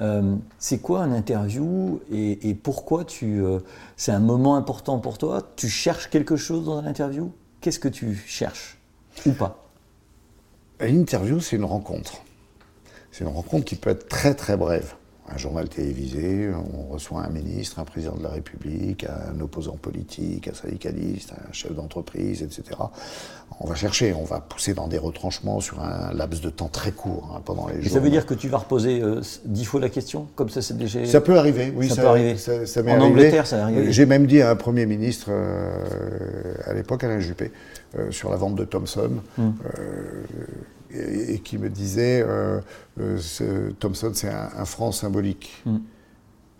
Euh, 0.00 0.36
c'est 0.58 0.78
quoi 0.78 1.02
un 1.02 1.12
interview 1.12 2.00
et, 2.10 2.54
pourquoi 2.54 3.04
tu. 3.06 3.42
Euh, 3.42 3.60
c'est 3.96 4.12
un 4.12 4.20
moment 4.20 4.56
important 4.56 4.98
pour 4.98 5.16
toi? 5.16 5.42
Tu 5.56 5.68
cherches 5.68 6.10
quelque 6.10 6.36
chose 6.36 6.66
dans 6.66 6.76
un 6.76 6.86
interview? 6.86 7.32
Qu'est-ce 7.62 7.78
que 7.78 7.88
tu 7.88 8.14
cherches 8.14 8.78
Ou 9.24 9.32
pas? 9.32 9.62
Une 10.82 11.00
interview, 11.00 11.40
c'est 11.40 11.54
une 11.54 11.64
rencontre. 11.64 12.22
C'est 13.12 13.22
une 13.22 13.30
rencontre 13.30 13.64
qui 13.64 13.76
peut 13.76 13.90
être 13.90 14.08
très 14.08 14.34
très 14.34 14.56
brève. 14.56 14.94
Un 15.34 15.38
journal 15.38 15.68
télévisé, 15.68 16.50
on 16.52 16.92
reçoit 16.92 17.22
un 17.22 17.30
ministre, 17.30 17.78
un 17.78 17.84
président 17.84 18.14
de 18.16 18.22
la 18.22 18.30
République, 18.30 19.04
un 19.04 19.40
opposant 19.40 19.76
politique, 19.76 20.48
un 20.48 20.54
syndicaliste, 20.54 21.32
un 21.32 21.52
chef 21.52 21.74
d'entreprise, 21.74 22.42
etc. 22.42 22.78
On 23.60 23.68
va 23.68 23.74
chercher, 23.74 24.12
on 24.14 24.24
va 24.24 24.40
pousser 24.40 24.74
dans 24.74 24.88
des 24.88 24.98
retranchements 24.98 25.60
sur 25.60 25.80
un 25.80 26.12
laps 26.12 26.42
de 26.42 26.50
temps 26.50 26.68
très 26.68 26.92
court 26.92 27.32
hein, 27.34 27.42
pendant 27.44 27.68
les 27.68 27.82
jours. 27.82 27.92
Ça 27.92 28.00
veut 28.00 28.10
dire 28.10 28.26
que 28.26 28.34
tu 28.34 28.48
vas 28.48 28.58
reposer 28.58 29.00
euh, 29.00 29.20
dix 29.44 29.64
fois 29.64 29.80
la 29.80 29.88
question, 29.88 30.26
comme 30.34 30.48
ça 30.48 30.62
c'est 30.62 30.76
déjà. 30.76 31.04
Ça 31.06 31.20
peut 31.20 31.38
arriver, 31.38 31.72
oui. 31.74 31.88
Ça, 31.88 32.02
peut 32.02 32.08
arriver. 32.08 32.36
en 32.88 33.00
Angleterre, 33.00 33.46
ça 33.46 33.64
arrive. 33.64 33.90
J'ai 33.90 34.06
même 34.06 34.26
dit 34.26 34.42
à 34.42 34.50
un 34.50 34.56
premier 34.56 34.86
ministre 34.86 35.28
euh, 35.30 36.54
à 36.66 36.74
l'époque, 36.74 37.04
Alain 37.04 37.20
Juppé, 37.20 37.52
euh, 37.98 38.10
sur 38.10 38.30
la 38.30 38.36
vente 38.36 38.56
de 38.56 38.64
Thomson. 38.64 39.10
Hum 39.38 39.54
et, 40.92 41.38
qui 41.40 41.58
me 41.58 41.68
disait 41.68 42.22
euh, 42.22 42.60
euh, 43.00 43.72
Thomson, 43.78 44.12
c'est 44.14 44.30
un, 44.30 44.64
franc 44.64 44.92
symbolique. 44.92 45.62
Mm. 45.64 45.78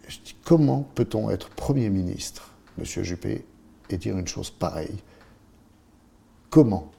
Je 0.08 0.18
dis 0.24 0.36
comment 0.44 0.88
peut-on 0.94 1.30
être 1.30 1.48
Premier 1.50 1.90
ministre, 1.90 2.50
Monsieur 2.78 3.02
Juppé, 3.02 3.44
et 3.90 3.96
dire 3.96 4.18
une 4.18 4.26
chose 4.26 4.50
pareille? 4.50 5.02
Comment? 6.50 6.90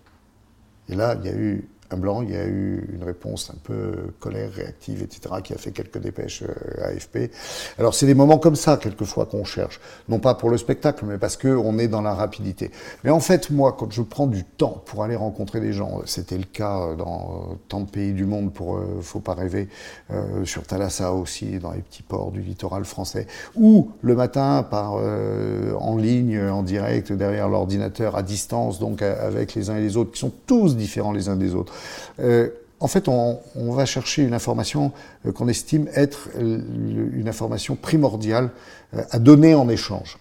Et 0.89 0.95
là, 0.95 1.15
il 1.19 1.25
y 1.25 1.29
a 1.29 1.35
eu 1.35 1.67
un 1.91 1.97
blanc, 1.97 2.21
il 2.21 2.31
y 2.31 2.35
a 2.35 2.45
eu 2.45 2.89
une 2.93 3.03
réponse 3.03 3.51
un 3.53 3.57
peu 3.63 3.93
colère, 4.19 4.51
réactive, 4.51 5.01
etc., 5.01 5.35
qui 5.43 5.53
a 5.53 5.57
fait 5.57 5.71
quelques 5.71 5.99
dépêches 5.99 6.43
euh, 6.43 6.87
AFP. 6.87 7.31
Alors 7.77 7.93
c'est 7.93 8.05
des 8.05 8.13
moments 8.13 8.37
comme 8.37 8.55
ça, 8.55 8.77
quelquefois, 8.77 9.25
qu'on 9.25 9.43
cherche. 9.43 9.79
Non 10.09 10.19
pas 10.19 10.33
pour 10.35 10.49
le 10.49 10.57
spectacle, 10.57 11.05
mais 11.05 11.17
parce 11.17 11.37
qu'on 11.37 11.77
est 11.77 11.87
dans 11.87 12.01
la 12.01 12.13
rapidité. 12.13 12.71
Mais 13.03 13.09
en 13.09 13.19
fait, 13.19 13.49
moi, 13.49 13.75
quand 13.77 13.91
je 13.91 14.01
prends 14.01 14.27
du 14.27 14.43
temps 14.43 14.81
pour 14.85 15.03
aller 15.03 15.15
rencontrer 15.15 15.59
des 15.59 15.73
gens, 15.73 16.01
c'était 16.05 16.37
le 16.37 16.45
cas 16.45 16.95
dans 16.95 17.57
tant 17.67 17.81
de 17.81 17.89
pays 17.89 18.13
du 18.13 18.25
monde, 18.25 18.53
pour 18.53 18.77
euh, 18.77 18.99
Faut 19.01 19.19
pas 19.19 19.33
rêver, 19.33 19.67
euh, 20.11 20.45
sur 20.45 20.63
Thalassa 20.63 21.13
aussi, 21.13 21.59
dans 21.59 21.71
les 21.71 21.81
petits 21.81 22.03
ports 22.03 22.31
du 22.31 22.41
littoral 22.41 22.85
français, 22.85 23.27
ou 23.55 23.91
le 24.01 24.15
matin, 24.15 24.65
par, 24.69 24.93
en 24.93 25.97
ligne, 25.97 26.39
en 26.39 26.63
direct, 26.63 27.11
derrière 27.11 27.49
l'ordinateur, 27.49 28.15
à 28.15 28.23
distance, 28.23 28.79
donc 28.79 29.01
avec 29.01 29.53
les 29.55 29.69
uns 29.69 29.77
et 29.77 29.81
les 29.81 29.97
autres, 29.97 30.11
qui 30.11 30.19
sont 30.19 30.31
tous 30.45 30.75
différents 30.75 31.11
les 31.11 31.29
uns 31.29 31.35
des 31.35 31.55
autres. 31.55 31.72
Euh, 32.19 32.49
en 32.79 32.87
fait, 32.87 33.07
on, 33.07 33.39
va 33.55 33.85
chercher 33.85 34.23
une 34.23 34.33
information 34.33 34.91
euh, 35.25 35.31
qu'on 35.31 35.47
estime 35.47 35.87
être 35.95 36.29
une 36.37 37.27
information 37.27 37.75
primordiale 37.75 38.49
euh, 38.93 39.03
à 39.11 39.19
donner 39.19 39.55
en 39.55 39.69
échange. 39.69 40.17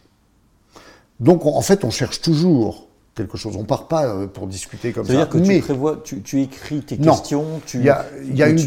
Donc, 1.18 1.44
en 1.44 1.60
fait, 1.60 1.84
on 1.84 1.90
cherche 1.90 2.20
toujours 2.20 2.86
quelque 3.14 3.36
chose. 3.36 3.56
On 3.56 3.64
part 3.64 3.88
pas 3.88 4.26
pour 4.28 4.46
discuter 4.46 4.92
comme 4.92 5.04
ça. 5.04 5.12
C'est-à-dire 5.12 5.28
que 5.28 5.38
tu 5.38 5.60
prévois, 5.60 6.02
tu, 6.02 6.40
écris 6.40 6.80
tes 6.80 6.96
questions. 6.96 7.60
Il 7.74 7.82
y 7.82 7.90
a, 7.90 8.06
y 8.32 8.42
a 8.42 8.48
une, 8.48 8.58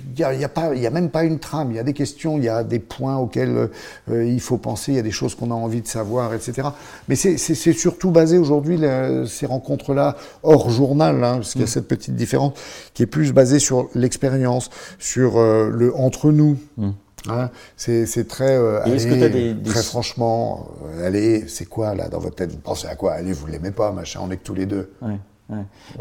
il 0.00 0.14
n'y 0.16 0.24
a, 0.24 0.34
y 0.34 0.44
a, 0.44 0.50
a, 0.88 0.90
même 0.90 1.10
pas 1.10 1.24
une 1.24 1.38
trame, 1.38 1.70
il 1.70 1.76
y 1.76 1.78
a 1.78 1.82
des 1.82 1.92
questions, 1.92 2.36
il 2.38 2.44
y 2.44 2.48
a 2.48 2.64
des 2.64 2.78
points 2.78 3.16
auxquels 3.16 3.70
euh, 4.10 4.24
il 4.24 4.40
faut 4.40 4.58
penser, 4.58 4.92
il 4.92 4.96
y 4.96 4.98
a 4.98 5.02
des 5.02 5.10
choses 5.10 5.34
qu'on 5.34 5.50
a 5.50 5.54
envie 5.54 5.82
de 5.82 5.86
savoir, 5.86 6.34
etc. 6.34 6.68
Mais 7.08 7.16
c'est 7.16 7.72
surtout 7.72 8.10
basé 8.10 8.38
aujourd'hui, 8.38 8.80
ces 9.26 9.46
rencontres-là, 9.46 10.16
hors 10.42 10.70
journal, 10.70 11.22
hein, 11.24 11.36
parce 11.36 11.52
qu'il 11.52 11.62
y 11.62 11.64
a 11.64 11.66
mm. 11.66 11.70
cette 11.70 11.88
petite 11.88 12.16
différence, 12.16 12.52
qui 12.94 13.02
est 13.02 13.06
plus 13.06 13.32
basée 13.32 13.58
sur 13.58 13.88
l'expérience, 13.94 14.70
sur 14.98 15.38
euh, 15.38 15.70
le 15.72 15.94
entre 15.94 16.30
nous. 16.30 16.56
Mm. 16.76 16.90
Hein, 17.28 17.50
c'est 17.76 18.28
très, 18.28 18.56
euh, 18.56 18.84
allez, 18.84 19.56
très 19.64 19.82
franchement, 19.82 20.68
allez, 21.02 21.48
c'est 21.48 21.64
quoi 21.64 21.94
là 21.94 22.08
dans 22.08 22.20
votre 22.20 22.36
tête 22.36 22.52
Vous 22.52 22.58
pensez 22.58 22.86
à 22.86 22.94
quoi? 22.94 23.14
Allez, 23.14 23.32
vous 23.32 23.48
l'aimez 23.48 23.72
pas, 23.72 23.90
machin, 23.90 24.20
on 24.22 24.30
est 24.30 24.36
que 24.36 24.44
tous 24.44 24.54
les 24.54 24.66
deux. 24.66 24.92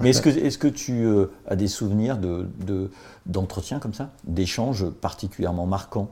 Mais 0.01 0.10
est-ce 0.10 0.21
que, 0.21 0.29
est 0.29 0.58
que 0.58 0.67
tu 0.67 1.08
as 1.47 1.55
des 1.55 1.67
souvenirs 1.67 2.17
de, 2.17 2.47
de 2.65 2.89
d'entretien 3.25 3.79
comme 3.79 3.93
ça, 3.93 4.12
d'échanges 4.25 4.89
particulièrement 4.89 5.65
marquants? 5.65 6.10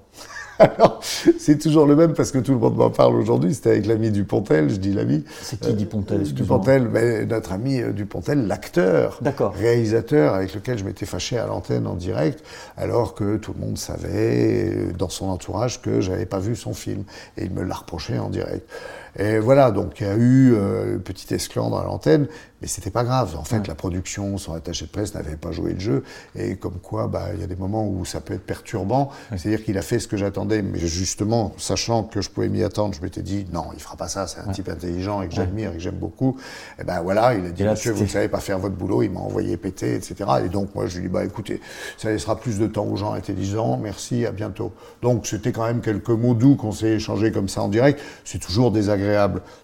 Alors, 0.60 1.00
c'est 1.02 1.58
toujours 1.58 1.86
le 1.86 1.96
même 1.96 2.14
parce 2.14 2.32
que 2.32 2.38
tout 2.38 2.52
le 2.52 2.60
monde 2.60 2.76
m'en 2.76 2.90
parle 2.90 3.16
aujourd'hui. 3.16 3.54
C'était 3.54 3.72
avec 3.72 3.86
l'ami 3.88 4.12
Dupontel, 4.12 4.70
je 4.70 4.76
dis 4.76 4.94
l'ami. 4.94 5.24
C'est 5.42 5.60
qui 5.60 5.74
Dupontel 5.74 6.22
euh, 6.22 6.26
Dupontel, 6.26 6.88
mais 6.88 7.26
notre 7.26 7.54
ami 7.54 7.82
euh, 7.82 7.92
Dupontel, 7.92 8.46
l'acteur, 8.48 9.20
réalisateur 9.56 10.36
avec 10.36 10.54
lequel 10.54 10.78
je 10.78 10.84
m'étais 10.84 11.06
fâché 11.06 11.38
à 11.38 11.48
l'antenne 11.48 11.88
en 11.88 11.96
direct, 11.96 12.44
alors 12.78 13.16
que 13.16 13.38
tout 13.38 13.54
le 13.54 13.66
monde 13.66 13.78
savait 13.78 14.72
euh, 14.74 14.94
dans 14.94 15.10
son 15.10 15.28
entourage 15.28 15.82
que 15.82 16.02
j'avais 16.02 16.28
pas 16.28 16.40
vu 16.40 16.56
son 16.56 16.74
film. 16.74 17.04
Et 17.38 17.46
il 17.46 17.52
me 17.52 17.64
l'a 17.64 17.76
reproché 17.76 18.20
en 18.20 18.30
direct. 18.30 18.70
Et 19.18 19.38
voilà, 19.38 19.72
donc 19.72 20.00
il 20.00 20.08
y 20.08 20.10
a 20.10 20.16
eu 20.16 20.54
euh, 20.56 20.96
une 20.96 21.02
petite 21.02 21.32
esclandre 21.32 21.78
à 21.78 21.84
l'antenne, 21.84 22.28
mais 22.62 22.68
c'était 22.68 22.90
pas 22.90 23.04
grave. 23.04 23.36
En 23.38 23.44
fait, 23.44 23.68
la 23.68 23.76
production, 23.76 24.38
son 24.40 24.54
attaché 24.54 24.86
de 24.86 24.92
presse 24.92 25.14
n'avait 25.14 25.36
pas 25.36 25.52
joué 25.52 25.74
le 25.74 25.80
jeu, 25.80 26.04
et 26.36 26.56
comme 26.56 26.80
quoi, 26.80 27.08
bah, 27.08 27.28
il 27.36 27.40
y 27.40 27.44
a 27.44 27.48
des 27.48 27.56
moments 27.56 27.88
où 27.88 28.06
ça 28.06 28.22
peut 28.22 28.34
être 28.34 28.46
perturbant. 28.46 29.12
C'est-à-dire 29.36 29.64
qu'il 29.64 29.78
a 29.78 29.84
fait 29.84 30.00
ce 30.00 30.08
que 30.08 30.18
j'attendais, 30.18 30.64
mais 30.64 30.80
justement, 30.80 31.54
sachant 31.58 32.04
que 32.04 32.22
je 32.22 32.30
pouvais 32.30 32.50
m'y 32.50 32.64
attendre, 32.64 32.96
je 32.96 33.02
m'étais 33.02 33.22
dit 33.22 33.46
non, 33.54 33.66
il 33.74 33.80
fera 33.80 33.96
pas 33.96 34.08
ça. 34.08 34.26
C'est 34.26 34.40
un 34.40 34.52
type 34.52 34.70
intelligent 34.70 35.22
et 35.22 35.28
que 35.28 35.36
j'admire 35.36 35.72
et 35.72 35.76
que 35.76 35.80
j'aime 35.80 35.96
beaucoup. 35.96 36.38
Et 36.80 36.84
ben 36.84 37.02
voilà, 37.02 37.36
il 37.36 37.46
a 37.46 37.50
dit 37.50 37.64
monsieur, 37.64 37.92
vous 37.92 38.04
ne 38.04 38.08
savez 38.08 38.30
pas 38.30 38.40
faire 38.40 38.58
votre 38.58 38.76
boulot. 38.76 39.04
Il 39.04 39.12
m'a 39.12 39.20
envoyé 39.20 39.58
péter, 39.58 39.96
etc. 39.96 40.16
Et 40.44 40.50
donc 40.50 40.74
moi, 40.74 40.88
je 40.88 40.98
lui 40.98 41.06
ai 41.06 41.08
dit 41.08 41.14
bah 41.14 41.24
écoutez, 41.24 41.62
ça 41.98 42.10
laissera 42.10 42.40
plus 42.40 42.58
de 42.58 42.66
temps 42.66 42.86
aux 42.86 42.96
gens 42.96 43.14
intelligents. 43.14 43.78
Merci, 43.78 44.26
à 44.26 44.32
bientôt. 44.32 44.72
Donc 45.04 45.28
c'était 45.28 45.52
quand 45.52 45.66
même 45.66 45.82
quelques 45.82 46.10
mots 46.10 46.34
doux 46.34 46.56
qu'on 46.56 46.72
s'est 46.72 46.94
échangés 46.94 47.32
comme 47.32 47.50
ça 47.50 47.62
en 47.62 47.68
direct. 47.68 48.00
C'est 48.24 48.40
toujours 48.40 48.72
désagréable 48.72 49.03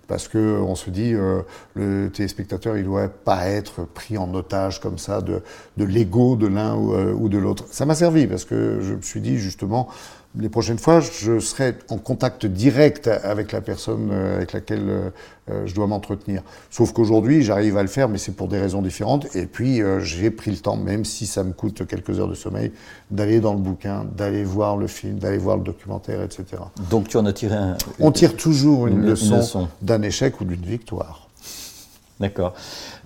parce 0.07 0.27
que 0.27 0.59
on 0.59 0.75
se 0.75 0.89
dit 0.89 1.13
euh, 1.13 1.41
le 1.75 2.09
téléspectateur 2.09 2.77
il 2.77 2.83
doit 2.83 3.07
pas 3.07 3.47
être 3.47 3.83
pris 3.83 4.17
en 4.17 4.33
otage 4.33 4.79
comme 4.79 4.97
ça 4.97 5.21
de, 5.21 5.41
de 5.77 5.83
l'ego 5.85 6.35
de 6.35 6.47
l'un 6.47 6.75
ou, 6.75 6.93
euh, 6.93 7.13
ou 7.13 7.29
de 7.29 7.37
l'autre. 7.37 7.65
Ça 7.71 7.85
m'a 7.85 7.95
servi 7.95 8.27
parce 8.27 8.45
que 8.45 8.79
je 8.81 8.93
me 8.95 9.01
suis 9.01 9.21
dit 9.21 9.37
justement 9.37 9.87
les 10.37 10.49
prochaines 10.49 10.77
fois, 10.77 10.99
je 10.99 11.39
serai 11.39 11.75
en 11.89 11.97
contact 11.97 12.45
direct 12.45 13.07
avec 13.07 13.51
la 13.51 13.61
personne 13.61 14.09
euh, 14.11 14.37
avec 14.37 14.53
laquelle 14.53 14.87
euh, 14.87 15.09
euh, 15.49 15.65
je 15.65 15.73
dois 15.73 15.87
m'entretenir. 15.87 16.43
Sauf 16.69 16.93
qu'aujourd'hui, 16.93 17.41
j'arrive 17.41 17.77
à 17.77 17.81
le 17.81 17.87
faire, 17.87 18.09
mais 18.09 18.19
c'est 18.19 18.33
pour 18.33 18.47
des 18.47 18.59
raisons 18.59 18.83
différentes. 18.83 19.35
Et 19.35 19.47
puis, 19.47 19.81
j'ai 20.01 20.29
pris 20.29 20.51
le 20.51 20.57
temps, 20.57 20.77
même 20.77 21.03
si 21.03 21.25
ça 21.25 21.43
me 21.43 21.51
coûte 21.51 21.87
quelques 21.87 22.19
heures 22.19 22.27
de 22.27 22.35
sommeil, 22.35 22.71
d'aller 23.09 23.39
dans 23.39 23.53
le 23.53 23.59
bouquin, 23.59 24.05
d'aller 24.15 24.43
voir 24.43 24.77
le 24.77 24.85
film, 24.85 25.17
d'aller 25.17 25.39
voir 25.39 25.57
le 25.57 25.63
documentaire, 25.63 26.21
etc. 26.21 26.45
Donc, 26.91 27.07
tu 27.07 27.17
en 27.17 27.25
as 27.25 27.33
tiré 27.33 27.55
un. 27.55 27.77
On 27.99 28.11
tire 28.11 28.37
toujours 28.37 28.85
une, 28.85 29.01
leçon. 29.01 29.67
d'un 29.81 30.03
échec 30.03 30.39
ou 30.41 30.45
d'une 30.45 30.61
victoire. 30.61 31.28
D'accord. 32.19 32.53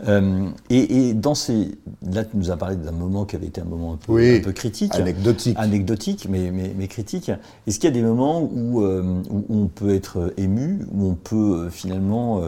Euh, 0.07 0.49
et, 0.71 1.13
dans 1.13 1.35
ces. 1.35 1.77
Là, 2.01 2.23
tu 2.25 2.35
nous 2.35 2.49
as 2.49 2.57
parlé 2.57 2.75
d'un 2.75 2.91
moment 2.91 3.25
qui 3.25 3.35
avait 3.35 3.45
été 3.45 3.61
un 3.61 3.65
moment 3.65 3.93
un 3.93 3.97
peu, 3.97 4.13
un 4.13 4.41
peu 4.41 4.51
critique. 4.51 4.95
Anecdotique. 4.95 5.55
Anecdotique, 5.59 6.27
mais, 6.29 6.51
mais, 6.51 6.87
critique. 6.87 7.31
Est-ce 7.67 7.79
qu'il 7.79 7.89
y 7.89 7.93
a 7.93 7.95
des 7.95 8.01
moments 8.01 8.41
où, 8.41 8.81
euh, 8.81 9.21
où, 9.29 9.45
on 9.49 9.67
peut 9.67 9.93
être 9.93 10.33
ému, 10.37 10.85
où 10.91 11.05
on 11.05 11.15
peut 11.15 11.65
euh, 11.65 11.69
finalement 11.69 12.41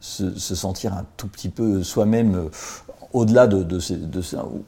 se, 0.00 0.30
sentir 0.54 0.94
un 0.94 1.04
tout 1.16 1.28
petit 1.28 1.50
peu 1.50 1.82
soi-même 1.82 2.48
au-delà 3.12 3.46
de, 3.46 3.62
de, 3.62 3.78
de, 3.94 4.20
ça, 4.22 4.46
où, 4.46 4.64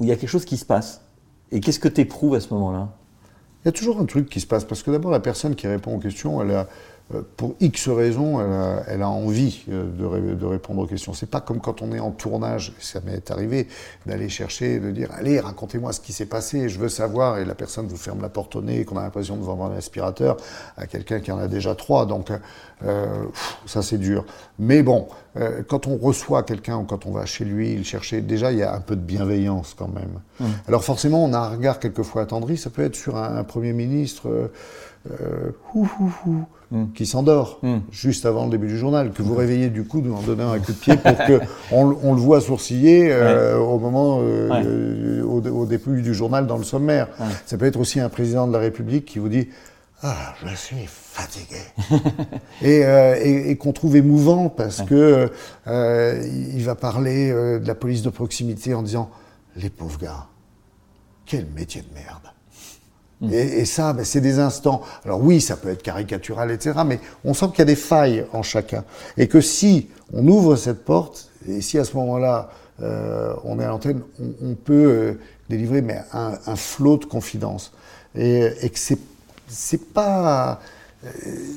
il 0.00 0.06
y 0.06 0.12
a 0.12 0.16
quelque 0.16 0.28
chose 0.28 0.44
qui 0.44 0.58
se 0.58 0.66
passe? 0.66 1.00
Et 1.52 1.60
qu'est-ce 1.60 1.80
que 1.80 1.88
tu 1.88 2.02
éprouves 2.02 2.34
à 2.34 2.40
ce 2.40 2.52
moment-là? 2.54 2.90
Il 3.64 3.68
y 3.68 3.70
a 3.70 3.72
toujours 3.72 4.00
un 4.00 4.06
truc 4.06 4.28
qui 4.28 4.40
se 4.40 4.46
passe, 4.46 4.64
parce 4.64 4.82
que 4.82 4.90
d'abord, 4.90 5.10
la 5.10 5.20
personne 5.20 5.54
qui 5.54 5.66
répond 5.66 5.96
aux 5.96 5.98
questions, 5.98 6.40
elle 6.40 6.50
a 6.52 6.60
euh, 6.60 6.64
pour 7.36 7.56
X 7.60 7.88
raisons, 7.88 8.40
elle 8.86 9.02
a, 9.02 9.08
envie 9.08 9.64
euh, 9.70 9.84
de, 10.36 10.46
répondre 10.46 10.82
aux 10.82 10.86
questions. 10.86 11.12
C'est 11.12 11.28
pas 11.28 11.40
comme 11.40 11.60
quand 11.60 11.82
on 11.82 11.92
est 11.92 12.00
en 12.00 12.12
tournage, 12.12 12.72
ça 12.78 13.00
m'est 13.00 13.30
arrivé, 13.30 13.66
d'aller 14.06 14.28
chercher, 14.28 14.78
de 14.78 14.90
dire 14.90 15.08
allez, 15.12 15.40
racontez-moi 15.40 15.92
ce 15.92 16.00
qui 16.00 16.12
s'est 16.12 16.26
passé, 16.26 16.68
je 16.68 16.78
veux 16.78 16.88
savoir, 16.88 17.38
et 17.38 17.44
la 17.44 17.54
personne 17.54 17.86
vous 17.86 17.96
ferme 17.96 18.22
la 18.22 18.28
porte 18.28 18.54
au 18.54 18.62
nez, 18.62 18.84
qu'on 18.84 18.96
a 18.96 19.02
l'impression 19.02 19.36
de 19.36 19.42
vendre 19.42 19.64
un 19.64 19.76
aspirateur 19.76 20.36
à 20.76 20.86
quelqu'un 20.86 21.20
qui 21.20 21.32
en 21.32 21.38
a 21.38 21.48
déjà 21.48 21.74
trois. 21.74 22.06
Donc 22.06 22.30
euh, 22.84 23.24
ça 23.66 23.82
c'est 23.82 23.98
dur. 23.98 24.24
Mais 24.58 24.82
bon, 24.82 25.08
quand 25.68 25.86
on 25.86 25.96
reçoit 25.96 26.42
quelqu'un 26.42 26.76
ou 26.76 26.84
quand 26.84 27.06
on 27.06 27.12
va 27.12 27.24
chez 27.24 27.44
lui 27.44 27.76
le 27.76 27.84
chercher, 27.84 28.20
déjà 28.20 28.52
il 28.52 28.58
y 28.58 28.62
a 28.62 28.74
un 28.74 28.80
peu 28.80 28.96
de 28.96 29.00
bienveillance 29.00 29.74
quand 29.76 29.88
même. 29.88 30.20
Mmh. 30.40 30.44
Alors 30.68 30.84
forcément, 30.84 31.24
on 31.24 31.32
a 31.32 31.38
un 31.38 31.48
regard 31.48 31.78
quelquefois 31.78 32.22
attendri. 32.22 32.56
Ça 32.56 32.70
peut 32.70 32.82
être 32.82 32.96
sur 32.96 33.16
un, 33.16 33.44
premier 33.44 33.72
ministre. 33.72 34.28
Euh, 34.28 34.52
hmm. 36.70 36.92
qui 36.94 37.06
s'endort 37.06 37.58
hmm. 37.62 37.78
juste 37.90 38.26
avant 38.26 38.44
le 38.44 38.50
début 38.50 38.66
du 38.66 38.78
journal, 38.78 39.12
que 39.12 39.22
vous 39.22 39.34
réveillez 39.34 39.70
du 39.70 39.84
coup 39.84 40.02
en 40.12 40.20
donnant 40.22 40.52
un 40.52 40.58
coup 40.58 40.72
de 40.72 40.76
pied 40.76 40.96
pour 40.96 41.16
que 41.16 41.40
on, 41.72 42.14
le 42.14 42.20
voit 42.20 42.40
sourciller 42.40 43.10
euh, 43.10 43.58
au 43.58 43.78
moment 43.78 44.18
euh, 44.20 45.22
au, 45.22 45.66
début 45.66 46.02
du 46.02 46.14
journal 46.14 46.46
dans 46.46 46.58
le 46.58 46.64
sommaire. 46.64 47.08
Ça 47.46 47.56
peut 47.56 47.66
être 47.66 47.78
aussi 47.78 48.00
un 48.00 48.08
président 48.08 48.46
de 48.46 48.52
la 48.52 48.58
République 48.58 49.04
qui 49.06 49.18
vous 49.18 49.28
dit 49.28 49.48
ah, 50.02 50.34
je 50.46 50.54
suis 50.54 50.86
fatigué. 50.86 51.60
et, 52.62 52.80
et, 53.50 53.56
qu'on 53.56 53.72
trouve 53.72 53.96
émouvant 53.96 54.48
parce 54.48 54.82
que 54.82 55.30
il 55.66 56.64
va 56.64 56.74
parler 56.74 57.30
de 57.30 57.66
la 57.66 57.74
police 57.74 58.02
de 58.02 58.10
proximité 58.10 58.74
en 58.74 58.82
disant 58.82 59.10
les 59.56 59.70
pauvres 59.70 59.98
gars, 59.98 60.26
quel 61.26 61.46
métier 61.46 61.82
de 61.82 61.94
merde. 61.94 62.32
Mm. 63.20 63.32
Et, 63.32 63.64
ça, 63.64 63.92
ben, 63.92 64.04
c'est 64.04 64.20
des 64.20 64.38
instants. 64.38 64.82
Alors 65.04 65.22
oui, 65.22 65.40
ça 65.40 65.56
peut 65.56 65.68
être 65.68 65.82
caricatural, 65.82 66.50
etc. 66.50 66.80
Mais 66.86 67.00
on 67.24 67.34
sent 67.34 67.46
qu'il 67.50 67.58
y 67.58 67.62
a 67.62 67.66
des 67.66 67.76
failles 67.76 68.26
en 68.32 68.42
chacun. 68.42 68.84
Et 69.16 69.28
que 69.28 69.40
si 69.40 69.88
on 70.12 70.26
ouvre 70.26 70.56
cette 70.56 70.84
porte, 70.84 71.28
et 71.48 71.60
si 71.60 71.78
à 71.78 71.84
ce 71.84 71.96
moment-là, 71.96 72.50
euh, 72.82 73.34
on 73.44 73.60
est 73.60 73.64
à 73.64 73.68
l'antenne, 73.68 74.00
on, 74.42 74.54
peut 74.54 74.72
euh, 74.72 75.20
délivrer 75.48 75.82
mais 75.82 76.00
un, 76.12 76.56
flot 76.56 76.96
de 76.96 77.04
confidence. 77.04 77.72
et, 78.14 78.50
et 78.62 78.70
que 78.70 78.78
c'est 78.78 79.92
pas 79.92 80.60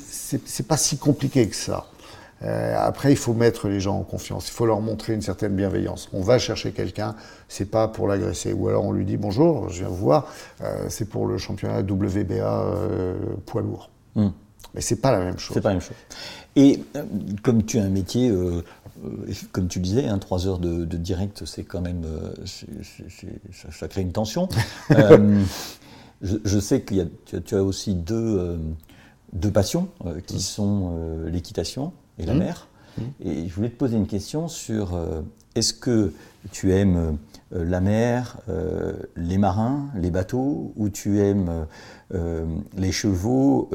c'est 0.09 0.67
pas 0.67 0.77
si 0.77 0.97
compliqué 0.97 1.47
que 1.47 1.55
ça. 1.55 1.85
Euh, 2.43 2.75
après, 2.77 3.11
il 3.11 3.17
faut 3.17 3.33
mettre 3.33 3.67
les 3.67 3.79
gens 3.79 3.97
en 3.97 4.03
confiance. 4.03 4.47
Il 4.47 4.51
faut 4.51 4.65
leur 4.65 4.81
montrer 4.81 5.13
une 5.13 5.21
certaine 5.21 5.55
bienveillance. 5.55 6.09
On 6.13 6.21
va 6.21 6.39
chercher 6.39 6.71
quelqu'un, 6.71 7.15
c'est 7.47 7.69
pas 7.69 7.87
pour 7.87 8.07
l'agresser. 8.07 8.53
Ou 8.53 8.67
alors 8.67 8.85
on 8.85 8.91
lui 8.91 9.05
dit 9.05 9.17
bonjour, 9.17 9.69
je 9.69 9.79
viens 9.79 9.87
vous 9.87 9.95
voir, 9.95 10.27
euh, 10.61 10.85
c'est 10.89 11.05
pour 11.05 11.25
le 11.27 11.37
championnat 11.37 11.81
WBA 11.81 12.33
euh, 12.33 13.15
poids 13.45 13.61
lourd. 13.61 13.89
Hmm. 14.15 14.29
Mais 14.75 14.81
c'est 14.81 14.97
pas 14.97 15.11
la 15.11 15.19
même 15.19 15.37
chose. 15.37 15.53
C'est 15.53 15.61
pas 15.61 15.69
la 15.69 15.75
même 15.75 15.83
chose. 15.83 15.95
Et 16.55 16.81
comme 17.41 17.63
tu 17.63 17.79
as 17.79 17.83
un 17.83 17.89
métier, 17.89 18.31
comme 19.51 19.67
tu 19.67 19.79
disais, 19.79 20.05
hein, 20.07 20.19
trois 20.19 20.47
heures 20.47 20.59
de, 20.59 20.85
direct, 20.97 21.45
c'est 21.45 21.63
quand 21.63 21.81
même, 21.81 22.03
ça, 23.71 23.87
crée 23.87 24.01
une 24.01 24.11
tension. 24.11 24.49
je, 26.21 26.59
sais 26.59 26.81
que 26.81 27.07
tu, 27.39 27.55
as 27.55 27.63
aussi 27.63 27.95
deux, 27.95 28.59
deux 29.33 29.51
passions 29.51 29.89
qui 30.27 30.37
hmm. 30.37 30.39
sont 30.39 30.97
l'équitation 31.25 31.91
et 32.19 32.25
la 32.25 32.33
mmh. 32.33 32.37
mer. 32.37 32.67
Mmh. 32.97 33.01
Et 33.21 33.47
je 33.47 33.55
voulais 33.55 33.69
te 33.69 33.77
poser 33.77 33.97
une 33.97 34.07
question 34.07 34.47
sur 34.47 34.93
euh, 34.93 35.21
est-ce 35.55 35.73
que 35.73 36.13
tu 36.51 36.73
aimes 36.73 37.17
euh, 37.53 37.65
la 37.65 37.81
mer, 37.81 38.37
euh, 38.49 38.93
les 39.15 39.37
marins, 39.37 39.89
les 39.95 40.11
bateaux, 40.11 40.73
ou 40.75 40.89
tu 40.89 41.19
aimes 41.21 41.67
les 42.77 42.91
chevaux, 42.91 43.71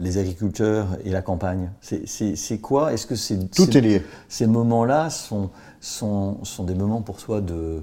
les 0.00 0.16
agriculteurs 0.16 0.96
et 1.04 1.10
la 1.10 1.20
campagne? 1.20 1.70
C'est 1.80 2.58
quoi? 2.58 2.94
Est-ce 2.94 3.06
que 3.06 3.14
c'est 3.14 3.50
tout 3.50 3.76
est 3.76 3.80
lié 3.82 4.02
Ces 4.28 4.46
moments-là 4.46 5.10
sont, 5.10 5.50
sont, 5.80 6.42
sont, 6.42 6.64
des 6.64 6.74
moments 6.74 7.02
pour 7.02 7.18
toi 7.18 7.42
de 7.42 7.82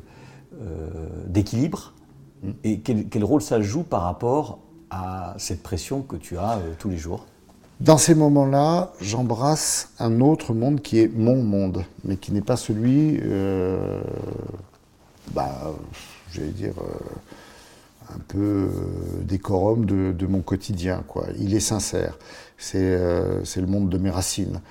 d'équilibre? 1.28 1.94
Mmh. 2.42 2.50
Et 2.64 2.80
quel, 2.80 3.08
quel, 3.08 3.24
rôle 3.24 3.42
ça 3.42 3.62
joue 3.62 3.84
par 3.84 4.02
rapport 4.02 4.60
à 4.90 5.36
cette 5.38 5.62
pression 5.62 6.02
que 6.02 6.16
tu 6.16 6.38
as 6.38 6.60
tous 6.80 6.90
les 6.90 6.98
jours? 6.98 7.28
Dans 7.84 7.98
ces 7.98 8.16
moments-là, 8.16 8.94
j'embrasse 9.02 9.90
un 10.00 10.22
autre 10.22 10.54
monde 10.54 10.82
qui 10.82 11.00
est 11.00 11.14
mon 11.14 11.44
monde, 11.44 11.84
mais 12.06 12.16
qui 12.16 12.32
n'est 12.32 12.42
pas 12.42 12.56
celui, 12.56 13.20
euh, 13.22 14.02
bah, 15.34 15.74
j'allais 16.32 16.52
dire, 16.52 16.76
euh, 16.78 18.16
un 18.16 18.20
peu 18.30 18.40
euh, 18.40 18.70
décorum 19.24 19.86
de, 19.86 20.26
mon 20.26 20.40
quotidien. 20.40 21.04
Quoi. 21.10 21.26
Il 21.38 21.54
est 21.54 21.60
sincère. 21.60 22.18
C'est 22.58 22.80
le 22.80 23.68
monde 23.68 23.90
de 23.90 23.98
mes 23.98 24.10
racines. 24.10 24.62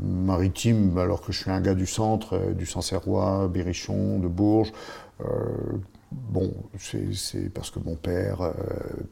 maritime, 0.00 0.96
alors 0.98 1.22
que 1.22 1.32
je 1.32 1.38
suis 1.38 1.50
un 1.50 1.60
gars 1.60 1.74
du 1.74 1.86
centre, 1.86 2.52
du 2.54 2.64
Sancerrois, 2.64 3.48
Berrichon, 3.48 4.20
de 4.20 4.28
Bourges, 4.28 4.72
Bon, 6.12 6.52
c'est 6.78 7.52
parce 7.54 7.70
que 7.70 7.78
mon 7.78 7.94
père 7.94 8.40
euh, 8.40 8.52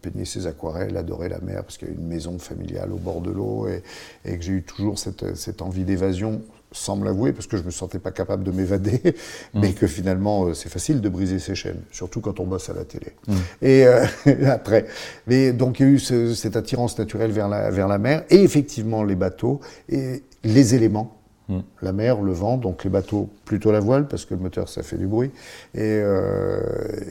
peignait 0.03 0.25
ses 0.25 0.49
aquarelles, 0.49 0.97
adorait 0.97 1.29
la 1.29 1.39
mer, 1.39 1.63
parce 1.63 1.79
qu'il 1.79 1.89
y 1.89 1.91
a 1.93 1.95
une 1.95 2.07
maison 2.07 2.39
familiale 2.39 2.93
au 2.93 2.97
bord 2.97 3.21
de 3.21 3.31
l'eau, 3.31 3.69
et, 3.69 4.37
que 4.37 4.43
j'ai 4.43 4.53
eu 4.53 4.63
toujours 4.63 4.99
cette, 4.99 5.63
envie 5.63 5.85
d'évasion, 5.85 6.43
sans 6.73 6.97
me 6.97 7.05
l'avouer, 7.05 7.33
parce 7.33 7.47
que 7.47 7.57
je 7.57 7.63
ne 7.63 7.67
me 7.67 7.71
sentais 7.71 8.01
pas 8.01 8.11
capable 8.11 8.43
de 8.43 8.51
m'évader, 8.51 9.01
mmh. 9.55 9.61
mais 9.61 9.73
que 9.75 9.87
finalement, 9.87 10.47
euh, 10.47 10.55
c'est 10.55 10.69
facile 10.69 11.01
de 11.01 11.09
briser 11.09 11.39
ses 11.39 11.55
chaînes, 11.55 11.83
surtout 11.93 12.21
quand 12.21 12.41
on 12.41 12.47
bosse 12.47 12.69
à 12.69 12.75
la 12.75 12.85
télé. 12.85 13.13
Mmh. 13.29 13.35
Et 13.63 13.87
euh, 13.87 14.05
après, 14.47 14.87
mais 15.29 15.53
donc 15.53 15.79
il 15.79 15.87
y 15.87 15.89
a 15.89 15.93
eu 15.93 16.35
cette 16.35 16.57
attirance 16.57 16.99
naturelle 16.99 17.31
vers 17.31 17.49
la, 17.49 17.71
vers 17.71 17.87
la 17.87 17.99
mer, 17.99 18.25
et 18.29 18.43
effectivement 18.43 19.05
les 19.05 19.17
bateaux, 19.17 19.61
et 19.89 20.25
les 20.43 20.75
éléments 20.75 21.18
Mm. 21.49 21.61
La 21.83 21.93
mer, 21.93 22.21
le 22.21 22.33
vent, 22.33 22.59
donc 22.59 22.85
les 22.85 22.91
bateaux 22.91 23.31
plutôt 23.45 23.73
la 23.73 23.81
voile 23.81 24.07
parce 24.07 24.25
que 24.25 24.35
le 24.35 24.41
moteur 24.41 24.69
ça 24.69 24.83
fait 24.83 24.99
du 24.99 25.07
bruit, 25.07 25.31
et, 25.75 25.81
euh, 25.81 26.61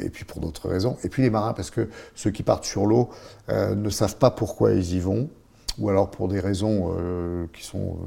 et 0.01 0.09
puis 0.09 0.25
pour 0.25 0.39
d'autres 0.39 0.69
raisons. 0.69 0.97
Et 1.03 1.09
puis 1.09 1.23
les 1.23 1.29
marins 1.29 1.53
parce 1.53 1.71
que 1.71 1.89
ceux 2.13 2.31
qui 2.31 2.43
partent 2.43 2.65
sur 2.65 2.85
l'eau 2.85 3.09
euh, 3.49 3.75
ne 3.75 3.89
savent 3.89 4.17
pas 4.17 4.29
pourquoi 4.29 4.73
ils 4.73 4.95
y 4.95 4.99
vont, 4.99 5.29
ou 5.77 5.89
alors 5.89 6.09
pour 6.09 6.27
des 6.27 6.39
raisons 6.39 6.95
euh, 6.97 7.45
qui 7.53 7.63
sont 7.63 7.97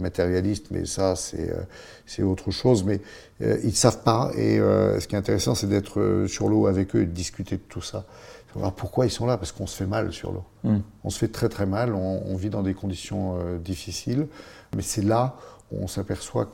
matérialistes, 0.00 0.66
mais 0.70 0.86
ça 0.86 1.14
c'est 1.16 2.22
autre 2.22 2.50
chose. 2.50 2.84
Mais 2.84 3.00
ils 3.40 3.66
ne 3.66 3.70
savent 3.70 4.02
pas, 4.02 4.30
et 4.36 4.58
ce 4.58 5.06
qui 5.06 5.14
est 5.14 5.18
intéressant 5.18 5.54
c'est 5.54 5.68
d'être 5.68 6.24
sur 6.28 6.48
l'eau 6.48 6.66
avec 6.66 6.94
eux 6.96 7.02
et 7.02 7.06
de 7.06 7.12
discuter 7.12 7.56
de 7.56 7.62
tout 7.62 7.82
ça. 7.82 8.04
Alors 8.56 8.72
pourquoi 8.72 9.06
ils 9.06 9.10
sont 9.10 9.26
là 9.26 9.36
Parce 9.36 9.52
qu'on 9.52 9.66
se 9.66 9.76
fait 9.76 9.86
mal 9.86 10.12
sur 10.12 10.32
l'eau. 10.32 10.44
Mm. 10.64 10.78
On 11.04 11.10
se 11.10 11.18
fait 11.18 11.28
très 11.28 11.48
très 11.48 11.66
mal, 11.66 11.94
on, 11.94 12.22
on 12.26 12.36
vit 12.36 12.50
dans 12.50 12.62
des 12.62 12.74
conditions 12.74 13.36
difficiles. 13.58 14.26
Mais 14.76 14.82
c'est 14.82 15.04
là 15.04 15.36
on 15.72 15.86
s'aperçoit 15.86 16.50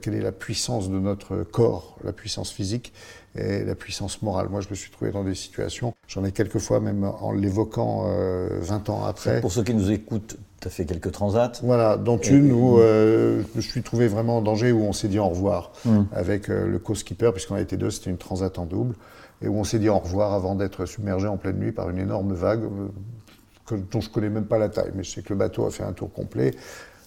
quelle, 0.00 0.14
est 0.14 0.20
la 0.20 0.32
puissance 0.32 0.88
de 0.88 0.98
notre 0.98 1.42
corps, 1.42 1.96
la 2.02 2.12
puissance 2.12 2.50
physique 2.50 2.92
et 3.36 3.64
la 3.64 3.74
puissance 3.74 4.22
morale. 4.22 4.48
Moi, 4.48 4.60
je 4.60 4.68
me 4.70 4.74
suis 4.74 4.90
trouvé 4.90 5.10
dans 5.10 5.24
des 5.24 5.34
situations, 5.34 5.94
j'en 6.08 6.24
ai 6.24 6.32
quelques 6.32 6.58
fois 6.58 6.80
même 6.80 7.04
en 7.04 7.32
l'évoquant 7.32 8.04
20 8.04 8.08
euh, 8.08 8.92
ans 8.92 9.04
après. 9.04 9.40
Pour 9.40 9.52
ceux 9.52 9.64
qui 9.64 9.74
nous 9.74 9.90
écoutent, 9.90 10.36
tu 10.60 10.68
as 10.68 10.70
fait 10.70 10.86
quelques 10.86 11.12
transats. 11.12 11.52
Voilà, 11.62 11.96
dont 11.96 12.18
une 12.18 12.52
où 12.52 12.78
euh, 12.78 13.42
je 13.52 13.56
me 13.56 13.60
suis 13.60 13.82
trouvé 13.82 14.08
vraiment 14.08 14.38
en 14.38 14.42
danger, 14.42 14.72
où 14.72 14.82
on 14.82 14.92
s'est 14.92 15.08
dit 15.08 15.18
au 15.18 15.28
revoir 15.28 15.72
hmm. 15.84 16.04
avec 16.12 16.48
euh, 16.48 16.66
le 16.66 16.78
co-skipper, 16.78 17.32
puisqu'on 17.32 17.56
a 17.56 17.60
été 17.60 17.76
deux, 17.76 17.90
c'était 17.90 18.10
une 18.10 18.18
transat 18.18 18.58
en 18.58 18.64
double, 18.64 18.94
et 19.42 19.48
où 19.48 19.56
on 19.56 19.64
s'est 19.64 19.78
dit 19.78 19.88
au 19.88 19.98
revoir 19.98 20.32
avant 20.32 20.54
d'être 20.54 20.86
submergé 20.86 21.26
en 21.26 21.36
pleine 21.36 21.58
nuit 21.58 21.72
par 21.72 21.90
une 21.90 21.98
énorme 21.98 22.32
vague. 22.32 22.62
dont 23.90 24.00
je 24.00 24.08
connais 24.08 24.30
même 24.30 24.46
pas 24.46 24.58
la 24.58 24.68
taille, 24.68 24.92
mais 24.94 25.02
je 25.02 25.10
sais 25.10 25.22
que 25.22 25.32
le 25.32 25.38
bateau 25.38 25.66
a 25.66 25.70
fait 25.70 25.84
un 25.84 25.92
tour 25.92 26.12
complet. 26.12 26.52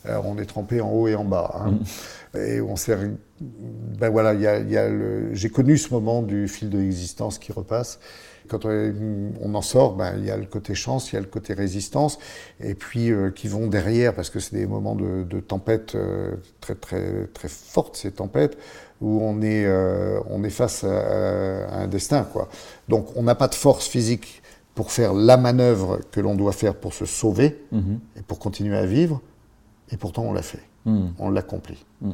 Alors 0.08 0.26
on 0.26 0.38
est 0.38 0.46
trempé 0.46 0.82
en 0.82 0.92
haut 0.92 1.08
et 1.08 1.16
en 1.16 1.26
bas. 1.26 1.52
Hein. 1.60 1.72
Mm. 1.72 2.38
Et 2.38 2.62
on 2.62 2.76
s'est. 2.76 2.98
Ben 3.40 4.10
voilà, 4.10 4.34
y 4.34 4.48
a, 4.48 4.60
y 4.60 4.78
a 4.78 4.90
j'ai 5.34 5.50
connu 5.50 5.78
ce 5.78 5.94
moment 5.94 6.22
du 6.22 6.48
fil 6.48 6.70
de 6.70 6.78
l'existence 6.78 7.40
qui 7.40 7.52
repasse. 7.52 8.00
Quand 8.48 8.66
on, 8.66 9.56
en 9.56 9.62
sort, 9.62 9.96
ben, 9.96 10.14
il 10.18 10.26
y 10.26 10.32
a 10.32 10.38
le 10.38 10.46
côté 10.46 10.74
chance, 10.74 11.12
il 11.12 11.16
y 11.16 11.18
a 11.18 11.22
le 11.22 11.28
côté 11.28 11.54
résistance, 11.54 12.18
et 12.62 12.76
puis 12.76 13.12
euh, 13.12 13.30
qui 13.30 13.48
vont 13.48 13.68
derrière, 13.68 14.14
parce 14.14 14.30
que 14.30 14.40
c'est 14.40 14.56
des 14.56 14.66
moments 14.66 14.96
de, 14.96 15.24
de 15.24 15.40
tempête 15.40 15.96
euh, 15.96 16.36
très, 16.62 16.76
très, 16.76 17.28
très 17.34 17.50
fortes, 17.50 17.98
ces 17.98 18.12
tempêtes, 18.12 18.58
où 19.02 19.20
on 19.22 19.42
est, 19.42 19.66
euh, 19.66 20.20
on 20.30 20.44
est 20.44 20.50
face 20.50 20.84
à, 20.84 21.82
un 21.82 21.88
destin. 21.88 22.24
Quoi. 22.24 22.48
Donc 22.88 23.10
on 23.16 23.24
n'a 23.24 23.36
pas 23.36 23.48
de 23.48 23.56
force 23.56 23.88
physique 23.88 24.42
pour 24.76 24.92
faire 24.92 25.14
la 25.14 25.38
manœuvre 25.38 26.00
que 26.12 26.22
l'on 26.22 26.36
doit 26.36 26.52
faire 26.52 26.76
pour 26.76 26.94
se 26.94 27.06
sauver 27.06 27.62
mm-hmm. 27.74 28.20
et 28.20 28.22
pour 28.22 28.40
continuer 28.40 28.78
à 28.78 28.86
vivre. 28.86 29.22
Et 29.92 29.98
pourtant, 29.98 30.24
on 30.24 30.34
l'a 30.34 30.42
fait. 30.42 30.64
Hmm. 30.86 31.08
On 31.20 31.30
l'accomplit. 31.30 31.86
Hmm. 32.02 32.14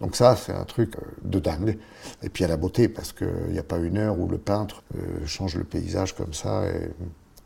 Donc 0.00 0.16
ça, 0.16 0.36
c'est 0.36 0.52
un 0.52 0.64
truc 0.64 0.96
euh, 0.96 1.00
de 1.22 1.38
dingue. 1.38 1.78
Et 2.22 2.28
puis 2.28 2.44
à 2.44 2.48
la 2.48 2.56
beauté, 2.56 2.88
parce 2.88 3.12
qu'il 3.12 3.50
n'y 3.50 3.58
a 3.58 3.62
pas 3.62 3.78
une 3.78 3.98
heure 3.98 4.18
où 4.18 4.28
le 4.28 4.38
peintre 4.38 4.82
euh, 4.96 5.26
change 5.26 5.56
le 5.56 5.64
paysage 5.64 6.14
comme 6.14 6.32
ça. 6.32 6.66
Et... 6.66 6.90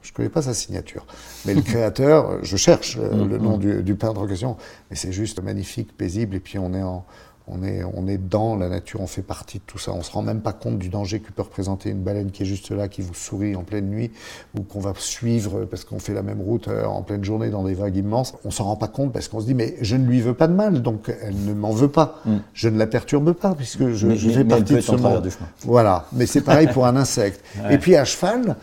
Je 0.03 0.13
ne 0.13 0.15
connais 0.15 0.29
pas 0.29 0.43
sa 0.43 0.55
signature. 0.55 1.05
Mais 1.45 1.55
le 1.55 1.63
créateur, 1.63 2.45
je 2.45 2.57
cherche 2.57 2.97
euh, 2.99 3.13
hmm. 3.13 3.29
le 3.29 3.39
nom 3.39 3.59
du, 3.59 3.83
du 3.83 3.95
peintre 3.95 4.21
en 4.21 4.27
question. 4.27 4.57
Mais 4.91 4.97
c'est 4.97 5.13
juste 5.13 5.43
magnifique, 5.43 5.97
paisible. 5.97 6.37
Et 6.37 6.41
puis 6.41 6.59
on 6.59 6.73
est 6.75 6.83
en, 6.83 7.05
on 7.49 7.63
est, 7.63 7.85
on 7.85 8.09
est 8.09 8.19
dans 8.19 8.57
la 8.57 8.69
nature, 8.69 9.01
on 9.01 9.07
fait 9.07 9.23
partie 9.23 9.59
de 9.59 9.63
tout 9.67 9.79
ça. 9.79 9.93
On 9.93 9.99
ne 9.99 10.03
se 10.03 10.11
rend 10.11 10.23
même 10.23 10.41
pas 10.41 10.53
compte 10.53 10.79
du 10.79 10.89
danger 10.89 11.21
que 11.21 11.31
peut 11.31 11.43
représenter 11.43 11.91
une 11.91 12.03
baleine 12.03 12.33
qui 12.33 12.43
est 12.43 12.47
juste 12.47 12.73
là, 12.73 12.89
qui 12.89 13.03
vous 13.03 13.15
sourit 13.15 13.55
en 13.55 13.63
pleine 13.63 13.89
nuit, 13.89 14.11
ou 14.59 14.63
qu'on 14.63 14.81
va 14.81 14.93
suivre 14.97 15.65
parce 15.65 15.85
qu'on 15.85 16.01
fait 16.01 16.13
la 16.13 16.23
même 16.23 16.41
route 16.41 16.67
euh, 16.67 16.85
en 16.85 17.03
pleine 17.03 17.25
journée 17.25 17.51
dans 17.51 17.63
des 17.63 17.75
vagues 17.75 17.97
immenses. 17.97 18.35
On 18.45 18.51
s'en 18.51 18.65
rend 18.65 18.77
pas 18.77 18.89
compte 18.89 19.13
parce 19.13 19.29
qu'on 19.29 19.41
se 19.41 19.47
dit, 19.47 19.55
mais 19.55 19.77
je 19.81 19.95
ne 19.95 20.05
lui 20.07 20.21
veux 20.21 20.35
pas 20.35 20.49
de 20.49 20.55
mal, 20.55 20.83
donc 20.83 21.13
elle 21.23 21.45
ne 21.45 21.55
m'en 21.55 21.71
veut 21.71 21.89
pas. 21.89 22.21
Mm. 22.25 22.37
Je 22.53 22.69
ne 22.69 22.79
la 22.79 22.89
perturbe 22.89 23.33
pas, 23.33 23.55
puisque 23.55 23.91
je, 23.91 24.09
fais 24.09 24.45
partie 24.45 24.75
de 24.75 24.81
ce 24.81 24.93
monde. 24.93 25.31
Voilà, 25.63 26.07
mais 26.13 26.27
c'est 26.27 26.41
pareil 26.41 26.69
pour 26.73 26.87
un 26.87 26.97
insecte. 26.97 27.45
Et 27.71 27.79
puis 27.79 27.95
à 27.95 28.05
cheval, 28.05 28.57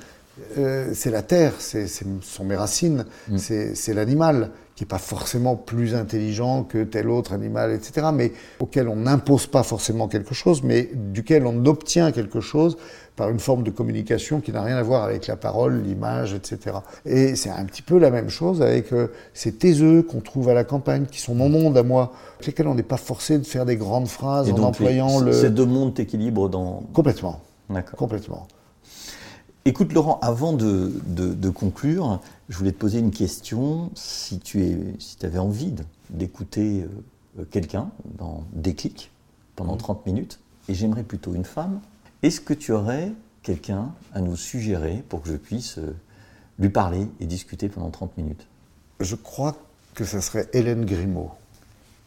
euh, 0.57 0.91
c'est 0.93 1.11
la 1.11 1.21
terre, 1.21 1.53
c'est 1.59 1.87
sont 1.87 2.43
mes 2.43 2.55
racines, 2.55 3.05
mm. 3.29 3.37
c'est 3.37 3.93
l'animal 3.93 4.49
qui 4.75 4.83
n'est 4.83 4.87
pas 4.87 4.97
forcément 4.97 5.55
plus 5.55 5.93
intelligent 5.93 6.63
que 6.63 6.83
tel 6.83 7.09
autre 7.09 7.33
animal, 7.33 7.71
etc., 7.71 8.07
mais 8.13 8.31
auquel 8.59 8.87
on 8.87 8.95
n'impose 8.95 9.45
pas 9.47 9.63
forcément 9.63 10.07
quelque 10.07 10.33
chose, 10.33 10.63
mais 10.63 10.89
duquel 10.93 11.45
on 11.45 11.65
obtient 11.65 12.11
quelque 12.11 12.39
chose 12.39 12.77
par 13.15 13.29
une 13.29 13.39
forme 13.39 13.63
de 13.63 13.69
communication 13.69 14.41
qui 14.41 14.51
n'a 14.51 14.63
rien 14.63 14.77
à 14.77 14.81
voir 14.81 15.03
avec 15.03 15.27
la 15.27 15.35
parole, 15.35 15.83
l'image, 15.83 16.33
etc. 16.33 16.77
Et 17.05 17.35
c'est 17.35 17.51
un 17.51 17.65
petit 17.65 17.83
peu 17.83 17.99
la 17.99 18.09
même 18.09 18.29
chose 18.29 18.61
avec 18.61 18.91
euh, 18.91 19.09
ces 19.33 19.53
taiseux 19.53 20.01
qu'on 20.01 20.21
trouve 20.21 20.49
à 20.49 20.55
la 20.55 20.63
campagne, 20.63 21.05
qui 21.05 21.21
sont 21.21 21.35
mon 21.35 21.49
monde 21.49 21.77
à 21.77 21.83
moi, 21.83 22.13
avec 22.35 22.47
lesquels 22.47 22.67
on 22.67 22.75
n'est 22.75 22.81
pas 22.81 22.97
forcé 22.97 23.37
de 23.37 23.45
faire 23.45 23.65
des 23.65 23.75
grandes 23.75 24.07
phrases 24.07 24.49
en 24.49 24.57
employant 24.63 25.19
le... 25.19 25.31
Ces 25.31 25.51
deux 25.51 25.65
mondes 25.65 25.93
t'équilibrent 25.93 26.49
dans... 26.49 26.83
Complètement. 26.93 27.41
D'accord. 27.69 27.97
Complètement. 27.97 28.47
Écoute 29.65 29.93
Laurent, 29.93 30.19
avant 30.21 30.51
de, 30.51 31.49
conclure, 31.49 32.19
je 32.49 32.57
voulais 32.57 32.73
te 32.73 32.77
poser 32.77 32.99
une 32.99 33.11
question. 33.11 33.91
Si 33.95 34.39
tu 34.39 34.61
es, 34.61 34.77
si 34.99 35.15
avais 35.25 35.39
envie 35.39 35.73
d'écouter 36.09 36.85
euh, 37.39 37.45
quelqu'un 37.49 37.89
dans 38.17 38.43
Déclic 38.51 39.09
pendant 39.55 39.77
30 39.77 40.05
mmh. 40.05 40.09
minutes, 40.09 40.39
et 40.67 40.73
j'aimerais 40.73 41.03
plutôt 41.03 41.33
une 41.33 41.45
femme, 41.45 41.79
est-ce 42.23 42.41
que 42.41 42.53
tu 42.53 42.73
aurais 42.73 43.13
quelqu'un 43.41 43.93
à 44.13 44.19
nous 44.19 44.35
suggérer 44.35 45.01
pour 45.07 45.21
que 45.21 45.29
je 45.29 45.37
puisse 45.37 45.77
euh, 45.77 45.95
lui 46.59 46.69
parler 46.69 47.07
et 47.21 47.25
discuter 47.25 47.69
pendant 47.69 47.89
30 47.89 48.17
minutes? 48.17 48.45
Je 48.99 49.15
crois 49.15 49.55
que 49.93 50.03
ce 50.03 50.19
serait 50.19 50.49
Hélène 50.51 50.83
Grimaud. 50.83 51.31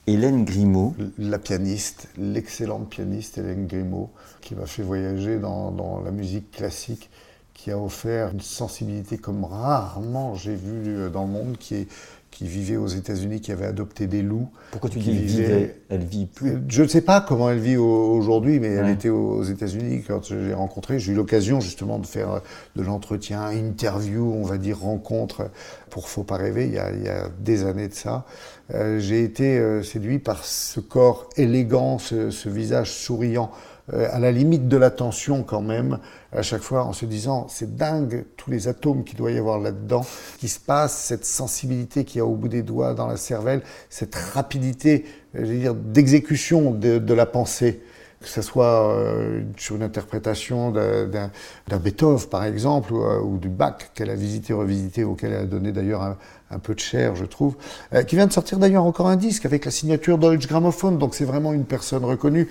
Hélène 0.07 0.45
Grimaud? 0.45 0.95
La 1.17 1.39
pianiste, 1.39 2.09
l'excellente 2.19 2.91
pianiste 2.91 3.39
Hélène 3.39 3.67
Grimaud, 3.67 4.11
qui 4.43 4.55
m'a 4.55 4.67
fait 4.67 4.83
voyager 4.83 5.39
dans, 5.39 5.71
dans 5.71 6.03
la 6.03 6.11
musique 6.11 6.51
classique 6.51 7.09
qui 7.57 7.71
a 7.71 7.79
offert 7.79 8.31
une 8.33 8.41
sensibilité 8.41 9.19
comme 9.19 9.45
rarement 9.45 10.35
j'ai 10.35 10.55
vu 10.55 11.11
dans 11.11 11.25
le 11.25 11.31
monde, 11.31 11.57
qui 11.59 11.75
est 11.75 11.89
qui 12.37 12.47
vivait 12.47 12.77
aux 12.77 12.87
États-Unis, 12.87 13.41
qui 13.41 13.51
avait 13.51 13.65
adopté 13.65 14.07
des 14.07 14.21
loups. 14.21 14.51
Pourquoi 14.71 14.91
tu 14.91 14.99
dis 14.99 15.11
vivait 15.11 15.77
Elle 15.89 16.05
vit 16.05 16.27
plus? 16.27 16.59
Je 16.69 16.83
ne 16.83 16.89
sais 16.89 17.01
pas 17.01 17.23
comment 17.23 17.51
elle 17.51 17.61
vit 17.61 17.79
aujourd'hui, 17.79 18.61
mais 18.61 18.69
elle 18.69 18.91
était 18.91 19.09
aux 19.09 19.43
États-Unis 19.43 20.03
quand 20.07 20.23
je 20.23 20.35
l'ai 20.35 20.53
rencontrée. 20.53 20.99
J'ai 20.99 21.13
eu 21.13 21.15
l'occasion 21.15 21.61
justement 21.61 21.99
de 21.99 22.07
faire 22.07 22.43
de 22.75 22.83
l'entretien, 22.83 23.47
interview, 23.49 24.35
on 24.35 24.43
va 24.43 24.59
dire 24.59 24.81
rencontre, 24.81 25.49
pour 25.89 26.11
Faut 26.11 26.25
pas 26.25 26.37
rêver, 26.37 26.67
il 26.67 26.75
y 26.75 26.79
a, 26.79 27.29
des 27.41 27.65
années 27.65 27.89
de 27.89 27.95
ça. 27.95 28.27
Euh, 28.75 28.99
j'ai 28.99 29.25
été 29.25 29.57
euh, 29.57 29.83
séduit 29.83 30.19
par 30.19 30.45
ce 30.45 30.81
corps 30.81 31.31
élégant, 31.39 31.99
ce 31.99 32.49
visage 32.51 32.93
souriant. 32.93 33.51
Euh, 33.93 34.09
à 34.11 34.19
la 34.19 34.33
limite 34.33 34.67
de 34.67 34.77
l'attention 34.77 35.45
quand 35.45 35.63
même, 35.63 35.99
à 36.33 36.43
chaque 36.43 36.63
fois 36.63 36.85
en 36.85 36.93
se 36.93 37.07
disant 37.07 37.47
c'est 37.49 37.77
dingue 37.77 38.25
tous 38.37 38.51
les 38.51 38.67
atomes 38.67 39.05
qu'il 39.05 39.17
doit 39.17 39.31
y 39.31 39.39
avoir 39.39 39.61
là-dedans, 39.61 40.05
qui 40.39 40.49
se 40.49 40.59
passe, 40.59 40.97
cette 40.97 41.25
sensibilité 41.25 42.05
qu'il 42.05 42.19
y 42.19 42.21
a 42.21 42.27
au 42.27 42.35
bout 42.35 42.49
des 42.49 42.63
doigts 42.63 42.95
dans 42.95 43.07
la 43.07 43.17
cervelle, 43.17 43.63
cette 43.89 44.17
rapidité, 44.17 45.05
euh, 45.37 45.45
dire, 45.45 45.75
d'exécution 45.75 46.73
de, 46.73 47.15
la 47.15 47.27
pensée. 47.27 47.81
Que 48.21 48.29
ce 48.29 48.43
soit 48.43 48.91
euh, 48.91 49.43
sur 49.57 49.77
une 49.77 49.83
interprétation 49.83 50.73
d'un 50.73 51.31
Beethoven, 51.79 52.27
par 52.29 52.45
exemple, 52.45 52.95
euh, 52.95 53.21
ou, 53.21 53.37
du 53.37 53.51
Bach 53.51 53.91
qu'elle 53.95 54.11
a 54.11 54.15
visité, 54.15 54.53
revisité, 54.53 55.05
auquel 55.05 55.33
elle 55.33 55.43
a 55.43 55.47
donné 55.47 55.71
d'ailleurs 55.71 56.03
un, 56.03 56.17
peu 56.59 56.75
de 56.75 56.81
chair, 56.81 57.17
je 57.17 57.25
trouve, 57.25 57.57
euh, 57.95 58.03
qui 58.03 58.17
vient 58.17 58.27
de 58.27 58.33
sortir 58.33 58.59
d'ailleurs 58.59 58.85
encore 58.85 59.09
un 59.09 59.17
disque 59.17 59.47
avec 59.47 59.65
la 59.65 59.71
signature 59.71 60.19
Deutsche 60.19 60.47
Grammophon, 60.47 60.93
donc 60.93 61.15
c'est 61.15 61.25
vraiment 61.25 61.53
une 61.53 61.65
personne 61.65 62.05
reconnue. 62.05 62.49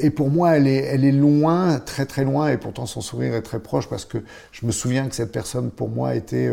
et 0.00 0.10
pour 0.10 0.30
moi, 0.30 0.56
elle 0.56 0.66
est, 0.66 0.84
elle 0.84 1.04
est 1.04 1.12
loin, 1.12 1.78
très 1.80 2.06
très 2.06 2.24
loin, 2.24 2.48
et 2.48 2.56
pourtant 2.56 2.86
son 2.86 3.00
sourire 3.00 3.34
est 3.34 3.42
très 3.42 3.60
proche, 3.60 3.88
parce 3.88 4.04
que 4.04 4.18
je 4.52 4.66
me 4.66 4.72
souviens 4.72 5.08
que 5.08 5.14
cette 5.14 5.32
personne, 5.32 5.70
pour 5.70 5.88
moi, 5.88 6.14
était 6.14 6.50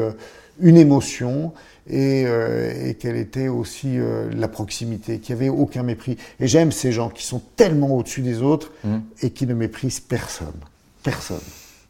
une 0.60 0.78
émotion 0.78 1.54
et, 1.90 2.24
euh, 2.26 2.90
et 2.90 2.96
qu'elle 2.96 3.18
était 3.18 3.48
aussi 3.48 3.98
euh, 3.98 4.30
la 4.34 4.48
proximité, 4.48 5.20
qu'il 5.20 5.36
n'y 5.36 5.42
avait 5.42 5.50
aucun 5.50 5.84
mépris. 5.84 6.18
Et 6.40 6.48
j'aime 6.48 6.72
ces 6.72 6.92
gens 6.92 7.10
qui 7.10 7.26
sont 7.26 7.42
tellement 7.56 7.98
au-dessus 7.98 8.22
des 8.22 8.42
autres 8.42 8.72
mmh. 8.84 8.98
et 9.24 9.32
qui 9.32 9.48
ne 9.48 9.54
méprisent 9.54 10.00
personne. 10.00 10.48
Personne. 11.04 11.42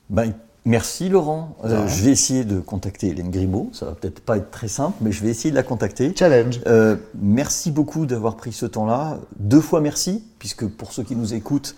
Ben, 0.09 0.33
Merci 0.63 1.09
Laurent. 1.09 1.55
Euh, 1.63 1.87
je 1.87 2.03
vais 2.03 2.11
essayer 2.11 2.43
de 2.43 2.59
contacter 2.59 3.07
Hélène 3.07 3.31
Grimaud. 3.31 3.69
Ça 3.73 3.87
va 3.87 3.93
peut-être 3.93 4.19
pas 4.19 4.37
être 4.37 4.51
très 4.51 4.67
simple, 4.67 4.95
mais 5.01 5.11
je 5.11 5.23
vais 5.23 5.29
essayer 5.29 5.49
de 5.49 5.55
la 5.55 5.63
contacter. 5.63 6.13
Challenge. 6.15 6.61
Euh, 6.67 6.97
merci 7.19 7.71
beaucoup 7.71 8.05
d'avoir 8.05 8.35
pris 8.35 8.51
ce 8.51 8.67
temps-là. 8.67 9.17
Deux 9.39 9.59
fois 9.59 9.81
merci, 9.81 10.23
puisque 10.37 10.67
pour 10.67 10.91
ceux 10.91 11.01
qui 11.01 11.15
nous 11.15 11.33
écoutent, 11.33 11.75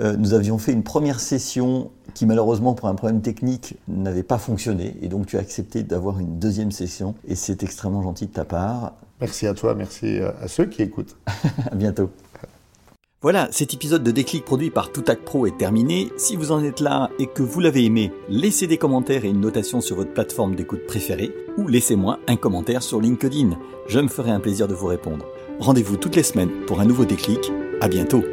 euh, 0.00 0.16
nous 0.16 0.32
avions 0.32 0.56
fait 0.56 0.72
une 0.72 0.82
première 0.82 1.20
session 1.20 1.90
qui 2.14 2.24
malheureusement 2.24 2.72
pour 2.72 2.88
un 2.88 2.94
problème 2.94 3.20
technique 3.20 3.76
n'avait 3.86 4.22
pas 4.22 4.38
fonctionné. 4.38 4.96
Et 5.02 5.08
donc 5.08 5.26
tu 5.26 5.36
as 5.36 5.40
accepté 5.40 5.82
d'avoir 5.82 6.18
une 6.18 6.38
deuxième 6.38 6.72
session. 6.72 7.14
Et 7.28 7.34
c'est 7.34 7.62
extrêmement 7.62 8.02
gentil 8.02 8.28
de 8.28 8.32
ta 8.32 8.46
part. 8.46 8.94
Merci 9.20 9.46
à 9.46 9.52
toi, 9.52 9.74
merci 9.74 10.20
à 10.40 10.48
ceux 10.48 10.64
qui 10.64 10.80
écoutent. 10.82 11.16
à 11.70 11.74
bientôt. 11.74 12.10
Voilà, 13.22 13.46
cet 13.52 13.72
épisode 13.72 14.02
de 14.02 14.10
Déclic 14.10 14.44
produit 14.44 14.70
par 14.70 14.90
Toutac 14.90 15.20
Pro 15.20 15.46
est 15.46 15.56
terminé. 15.56 16.10
Si 16.16 16.34
vous 16.34 16.50
en 16.50 16.64
êtes 16.64 16.80
là 16.80 17.08
et 17.20 17.28
que 17.28 17.44
vous 17.44 17.60
l'avez 17.60 17.84
aimé, 17.84 18.10
laissez 18.28 18.66
des 18.66 18.78
commentaires 18.78 19.24
et 19.24 19.28
une 19.28 19.40
notation 19.40 19.80
sur 19.80 19.94
votre 19.94 20.12
plateforme 20.12 20.56
d'écoute 20.56 20.86
préférée 20.88 21.32
ou 21.56 21.68
laissez-moi 21.68 22.18
un 22.26 22.34
commentaire 22.34 22.82
sur 22.82 23.00
LinkedIn. 23.00 23.56
Je 23.86 24.00
me 24.00 24.08
ferai 24.08 24.32
un 24.32 24.40
plaisir 24.40 24.66
de 24.66 24.74
vous 24.74 24.88
répondre. 24.88 25.24
Rendez-vous 25.60 25.98
toutes 25.98 26.16
les 26.16 26.24
semaines 26.24 26.64
pour 26.66 26.80
un 26.80 26.84
nouveau 26.84 27.04
déclic. 27.04 27.52
À 27.80 27.86
bientôt. 27.86 28.24